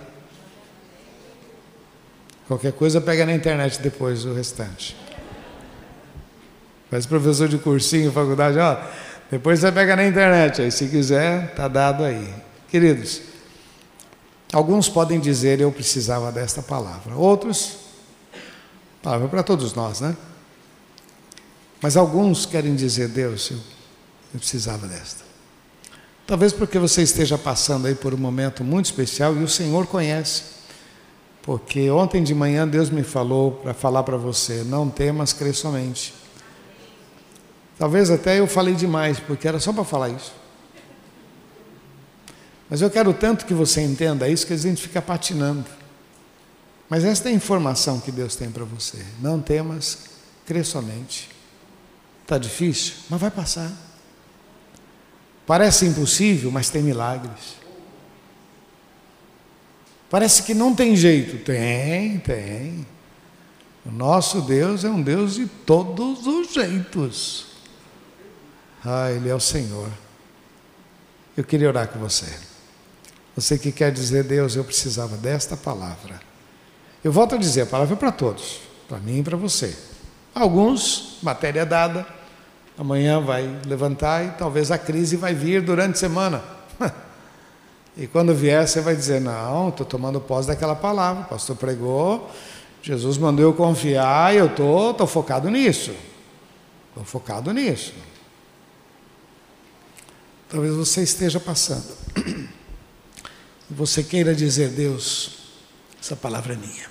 Qualquer 2.46 2.72
coisa 2.72 2.98
pega 2.98 3.26
na 3.26 3.34
internet 3.34 3.82
depois 3.82 4.24
o 4.24 4.32
restante. 4.32 4.96
Faz 6.90 7.04
professor 7.04 7.46
de 7.46 7.58
cursinho, 7.58 8.10
faculdade, 8.10 8.58
ó. 8.58 8.78
Depois 9.30 9.60
você 9.60 9.70
pega 9.70 9.94
na 9.94 10.06
internet, 10.06 10.62
aí 10.62 10.72
se 10.72 10.88
quiser, 10.88 11.54
tá 11.54 11.68
dado 11.68 12.02
aí. 12.02 12.32
Queridos, 12.70 13.20
alguns 14.50 14.88
podem 14.88 15.20
dizer 15.20 15.60
eu 15.60 15.70
precisava 15.70 16.32
desta 16.32 16.62
palavra. 16.62 17.14
Outros, 17.14 17.76
palavra 19.02 19.28
para 19.28 19.42
todos 19.42 19.74
nós, 19.74 20.00
né? 20.00 20.16
Mas 21.82 21.94
alguns 21.94 22.46
querem 22.46 22.74
dizer, 22.74 23.08
Deus, 23.08 23.50
eu 23.50 23.77
eu 24.32 24.38
precisava 24.38 24.86
desta. 24.86 25.24
Talvez 26.26 26.52
porque 26.52 26.78
você 26.78 27.02
esteja 27.02 27.38
passando 27.38 27.86
aí 27.86 27.94
por 27.94 28.12
um 28.12 28.18
momento 28.18 28.62
muito 28.62 28.84
especial 28.84 29.34
e 29.34 29.42
o 29.42 29.48
Senhor 29.48 29.86
conhece. 29.86 30.58
Porque 31.40 31.90
ontem 31.90 32.22
de 32.22 32.34
manhã 32.34 32.68
Deus 32.68 32.90
me 32.90 33.02
falou 33.02 33.52
para 33.52 33.72
falar 33.72 34.02
para 34.02 34.18
você: 34.18 34.62
não 34.62 34.90
temas, 34.90 35.32
crê 35.32 35.54
somente. 35.54 36.12
Talvez 37.78 38.10
até 38.10 38.40
eu 38.40 38.46
falei 38.46 38.74
demais, 38.74 39.18
porque 39.20 39.48
era 39.48 39.58
só 39.58 39.72
para 39.72 39.84
falar 39.84 40.10
isso. 40.10 40.34
Mas 42.68 42.82
eu 42.82 42.90
quero 42.90 43.14
tanto 43.14 43.46
que 43.46 43.54
você 43.54 43.80
entenda 43.80 44.28
isso 44.28 44.46
que 44.46 44.52
a 44.52 44.58
gente 44.58 44.82
fica 44.82 45.00
patinando. 45.00 45.64
Mas 46.90 47.04
esta 47.04 47.30
é 47.30 47.32
a 47.32 47.34
informação 47.34 48.00
que 48.00 48.12
Deus 48.12 48.36
tem 48.36 48.50
para 48.50 48.64
você. 48.64 49.02
Não 49.20 49.40
temas, 49.40 49.98
crê 50.44 50.62
somente. 50.62 51.30
Está 52.22 52.36
difícil, 52.36 52.96
mas 53.08 53.18
vai 53.18 53.30
passar. 53.30 53.87
Parece 55.48 55.86
impossível, 55.86 56.50
mas 56.50 56.68
tem 56.68 56.82
milagres. 56.82 57.56
Parece 60.10 60.42
que 60.42 60.52
não 60.52 60.74
tem 60.74 60.94
jeito. 60.94 61.42
Tem, 61.42 62.18
tem. 62.18 62.86
O 63.86 63.90
nosso 63.90 64.42
Deus 64.42 64.84
é 64.84 64.90
um 64.90 65.00
Deus 65.00 65.36
de 65.36 65.46
todos 65.46 66.26
os 66.26 66.52
jeitos. 66.52 67.46
Ah, 68.84 69.10
Ele 69.10 69.30
é 69.30 69.34
o 69.34 69.40
Senhor. 69.40 69.88
Eu 71.34 71.44
queria 71.44 71.68
orar 71.68 71.88
com 71.88 71.98
você. 71.98 72.26
Você 73.34 73.58
que 73.58 73.72
quer 73.72 73.90
dizer, 73.90 74.24
Deus, 74.24 74.54
eu 74.54 74.64
precisava 74.64 75.16
desta 75.16 75.56
palavra. 75.56 76.20
Eu 77.02 77.10
volto 77.10 77.36
a 77.36 77.38
dizer, 77.38 77.62
a 77.62 77.66
palavra 77.66 77.94
é 77.94 77.98
para 77.98 78.12
todos, 78.12 78.60
para 78.86 78.98
mim 78.98 79.20
e 79.20 79.22
para 79.22 79.36
você. 79.38 79.74
Alguns, 80.34 81.16
matéria 81.22 81.64
dada, 81.64 82.06
Amanhã 82.78 83.20
vai 83.20 83.60
levantar 83.66 84.24
e 84.24 84.30
talvez 84.38 84.70
a 84.70 84.78
crise 84.78 85.16
vai 85.16 85.34
vir 85.34 85.60
durante 85.60 85.96
a 85.96 85.98
semana. 85.98 86.44
e 87.96 88.06
quando 88.06 88.32
vier, 88.32 88.68
você 88.68 88.80
vai 88.80 88.94
dizer: 88.94 89.20
Não, 89.20 89.70
estou 89.70 89.84
tomando 89.84 90.20
posse 90.20 90.46
daquela 90.46 90.76
palavra. 90.76 91.24
O 91.24 91.26
pastor 91.26 91.56
pregou, 91.56 92.30
Jesus 92.80 93.18
mandou 93.18 93.44
eu 93.44 93.52
confiar 93.52 94.32
e 94.32 94.38
eu 94.38 94.46
estou 94.46 94.94
tô, 94.94 94.98
tô 94.98 95.06
focado 95.08 95.50
nisso. 95.50 95.92
Estou 96.90 97.04
focado 97.04 97.52
nisso. 97.52 97.92
Talvez 100.48 100.72
você 100.72 101.02
esteja 101.02 101.40
passando. 101.40 101.92
E 103.68 103.74
você 103.74 104.04
queira 104.04 104.32
dizer: 104.36 104.68
Deus, 104.68 105.38
essa 106.00 106.14
palavra 106.14 106.52
é 106.54 106.56
minha. 106.56 106.86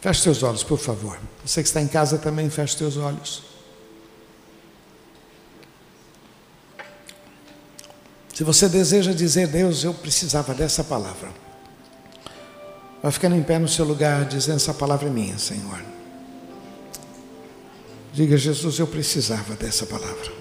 Feche 0.00 0.20
seus 0.20 0.44
olhos, 0.44 0.62
por 0.62 0.78
favor. 0.78 1.18
Você 1.44 1.62
que 1.62 1.68
está 1.68 1.82
em 1.82 1.88
casa 1.88 2.16
também, 2.16 2.48
feche 2.48 2.78
seus 2.78 2.96
olhos. 2.96 3.47
Se 8.38 8.44
você 8.44 8.68
deseja 8.68 9.12
dizer, 9.12 9.48
Deus, 9.48 9.82
eu 9.82 9.92
precisava 9.92 10.54
dessa 10.54 10.84
palavra, 10.84 11.28
vai 13.02 13.10
ficando 13.10 13.34
em 13.34 13.42
pé 13.42 13.58
no 13.58 13.66
seu 13.66 13.84
lugar, 13.84 14.26
dizendo: 14.26 14.58
essa 14.58 14.72
palavra 14.72 15.08
é 15.08 15.10
minha, 15.10 15.36
Senhor. 15.36 15.82
Diga, 18.12 18.36
Jesus, 18.36 18.78
eu 18.78 18.86
precisava 18.86 19.56
dessa 19.56 19.86
palavra. 19.86 20.32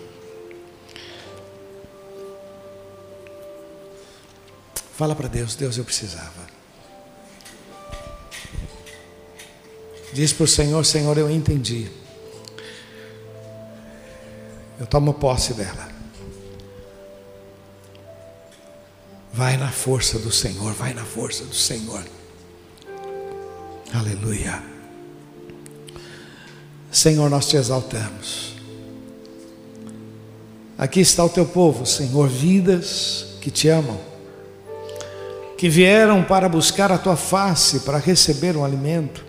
Fala 4.96 5.16
para 5.16 5.28
Deus, 5.28 5.56
Deus, 5.56 5.76
eu 5.76 5.84
precisava. 5.84 6.46
Diz 10.14 10.32
para 10.34 10.44
o 10.44 10.48
Senhor, 10.48 10.86
Senhor, 10.86 11.18
eu 11.18 11.32
entendi. 11.32 11.90
Eu 14.80 14.86
tomo 14.86 15.16
posse 15.16 15.56
dela. 15.56 15.97
Vai 19.38 19.56
na 19.56 19.70
força 19.70 20.18
do 20.18 20.32
Senhor, 20.32 20.74
vai 20.74 20.96
na 20.96 21.06
força 21.06 21.44
do 21.44 21.54
Senhor. 21.54 22.04
Aleluia. 23.94 24.64
Senhor, 26.92 27.30
nós 27.30 27.48
te 27.48 27.56
exaltamos. 27.56 28.56
Aqui 30.76 31.02
está 31.02 31.24
o 31.24 31.30
teu 31.30 31.46
povo, 31.46 31.86
Senhor, 31.86 32.28
vidas 32.28 33.28
que 33.40 33.52
te 33.52 33.70
amam, 33.70 34.00
que 35.56 35.70
vieram 35.70 36.24
para 36.24 36.50
buscar 36.50 36.92
a 36.92 36.98
tua 36.98 37.16
face, 37.16 37.82
para 37.82 38.00
receber 38.00 38.58
um 38.58 38.66
alimento. 38.66 39.24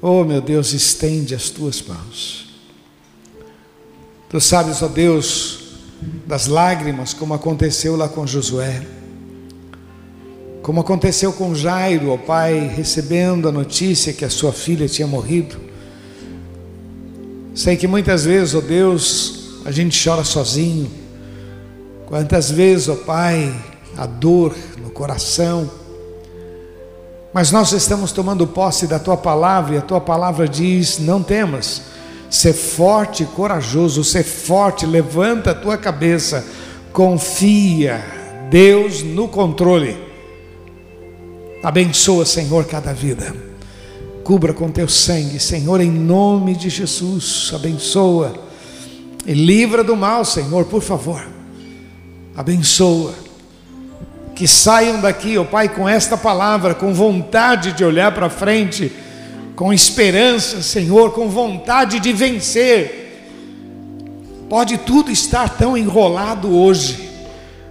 Oh, 0.00 0.24
meu 0.24 0.40
Deus, 0.40 0.72
estende 0.72 1.32
as 1.32 1.48
tuas 1.48 1.80
mãos. 1.80 2.48
Tu 4.28 4.40
sabes, 4.40 4.82
ó 4.82 4.88
Deus, 4.88 5.61
das 6.26 6.46
lágrimas, 6.46 7.12
como 7.12 7.34
aconteceu 7.34 7.96
lá 7.96 8.08
com 8.08 8.26
Josué, 8.26 8.82
como 10.62 10.80
aconteceu 10.80 11.32
com 11.32 11.54
Jairo, 11.54 12.12
o 12.12 12.18
pai 12.18 12.68
recebendo 12.68 13.48
a 13.48 13.52
notícia 13.52 14.12
que 14.12 14.24
a 14.24 14.30
sua 14.30 14.52
filha 14.52 14.88
tinha 14.88 15.08
morrido. 15.08 15.56
Sei 17.54 17.76
que 17.76 17.88
muitas 17.88 18.24
vezes, 18.24 18.54
ó 18.54 18.58
oh 18.58 18.60
Deus, 18.60 19.60
a 19.64 19.72
gente 19.72 20.02
chora 20.02 20.22
sozinho. 20.22 20.88
Quantas 22.06 22.50
vezes, 22.50 22.88
ó 22.88 22.92
oh 22.92 22.96
Pai, 22.98 23.52
a 23.96 24.06
dor 24.06 24.54
no 24.78 24.90
coração. 24.90 25.68
Mas 27.34 27.50
nós 27.50 27.72
estamos 27.72 28.12
tomando 28.12 28.46
posse 28.46 28.86
da 28.86 28.98
tua 28.98 29.16
palavra 29.16 29.74
e 29.74 29.78
a 29.78 29.82
tua 29.82 30.00
palavra 30.00 30.46
diz: 30.46 30.98
não 30.98 31.22
temas 31.22 31.82
Ser 32.32 32.54
forte 32.54 33.24
e 33.24 33.26
corajoso, 33.26 34.02
ser 34.02 34.24
forte, 34.24 34.86
levanta 34.86 35.50
a 35.50 35.54
tua 35.54 35.76
cabeça, 35.76 36.42
confia, 36.90 38.02
Deus 38.48 39.02
no 39.02 39.28
controle. 39.28 39.98
Abençoa, 41.62 42.24
Senhor, 42.24 42.64
cada 42.64 42.94
vida. 42.94 43.36
Cubra 44.24 44.54
com 44.54 44.70
teu 44.70 44.88
sangue, 44.88 45.38
Senhor, 45.38 45.78
em 45.82 45.90
nome 45.90 46.56
de 46.56 46.70
Jesus. 46.70 47.52
Abençoa 47.54 48.32
e 49.26 49.34
livra 49.34 49.84
do 49.84 49.94
mal, 49.94 50.24
Senhor, 50.24 50.64
por 50.64 50.80
favor. 50.80 51.22
Abençoa. 52.34 53.12
Que 54.34 54.48
saiam 54.48 55.02
daqui, 55.02 55.36
ó 55.36 55.42
oh 55.42 55.44
Pai, 55.44 55.68
com 55.68 55.86
esta 55.86 56.16
palavra, 56.16 56.74
com 56.74 56.94
vontade 56.94 57.74
de 57.74 57.84
olhar 57.84 58.14
para 58.14 58.30
frente, 58.30 58.90
com 59.62 59.72
esperança, 59.72 60.60
Senhor, 60.60 61.12
com 61.12 61.28
vontade 61.28 62.00
de 62.00 62.12
vencer. 62.12 63.22
Pode 64.48 64.76
tudo 64.76 65.08
estar 65.08 65.56
tão 65.56 65.78
enrolado 65.78 66.52
hoje, 66.52 67.08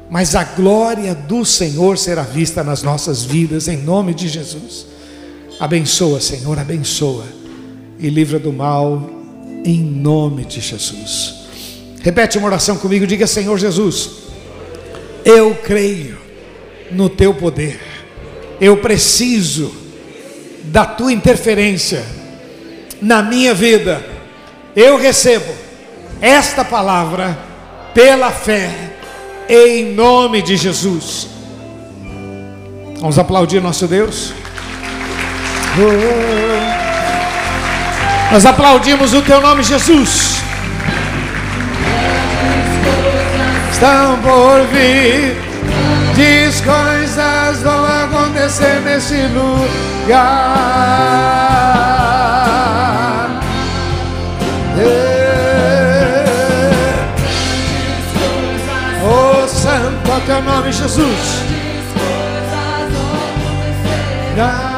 mas 0.09 0.33
a 0.33 0.45
glória 0.45 1.13
do 1.13 1.43
Senhor 1.43 1.97
será 1.97 2.23
vista 2.23 2.63
nas 2.63 2.81
nossas 2.81 3.25
vidas, 3.25 3.67
em 3.67 3.75
nome 3.75 4.13
de 4.13 4.29
Jesus. 4.29 4.85
Abençoa, 5.59 6.21
Senhor, 6.21 6.57
abençoa 6.57 7.25
e 7.99 8.07
livra 8.07 8.39
do 8.39 8.53
mal, 8.53 9.09
em 9.65 9.83
nome 9.83 10.45
de 10.45 10.61
Jesus. 10.61 11.33
Repete 12.01 12.37
uma 12.37 12.47
oração 12.47 12.77
comigo, 12.77 13.05
diga: 13.05 13.27
Senhor 13.27 13.59
Jesus, 13.59 14.11
eu 15.25 15.55
creio 15.55 16.17
no 16.89 17.09
teu 17.09 17.33
poder, 17.33 17.81
eu 18.61 18.77
preciso 18.77 19.80
da 20.63 20.85
tua 20.85 21.11
interferência 21.11 22.03
na 23.01 23.21
minha 23.21 23.53
vida. 23.53 24.03
Eu 24.75 24.97
recebo 24.97 25.53
esta 26.21 26.63
palavra 26.63 27.37
pela 27.93 28.31
fé, 28.31 28.69
em 29.49 29.93
nome 29.93 30.41
de 30.41 30.55
Jesus. 30.55 31.27
Vamos 32.99 33.17
aplaudir 33.17 33.61
nosso 33.61 33.87
Deus. 33.87 34.31
Nós 38.31 38.45
aplaudimos 38.45 39.13
o 39.13 39.21
teu 39.21 39.41
nome, 39.41 39.63
Jesus. 39.63 40.41
Estão 43.71 44.19
por 44.21 44.67
vir, 44.71 45.35
diz 46.15 46.61
vão 47.59 47.85
acontecer 47.85 48.81
nesse 48.81 49.27
lugar. 49.27 50.71
Oh, 59.03 59.47
santo 59.47 60.11
é 60.11 60.19
teu 60.25 60.41
nome, 60.41 60.71
Jesus. 60.71 60.99
Diz 61.47 61.85
coisas 61.93 62.91
vão 62.93 63.11
acontecer. 63.15 64.70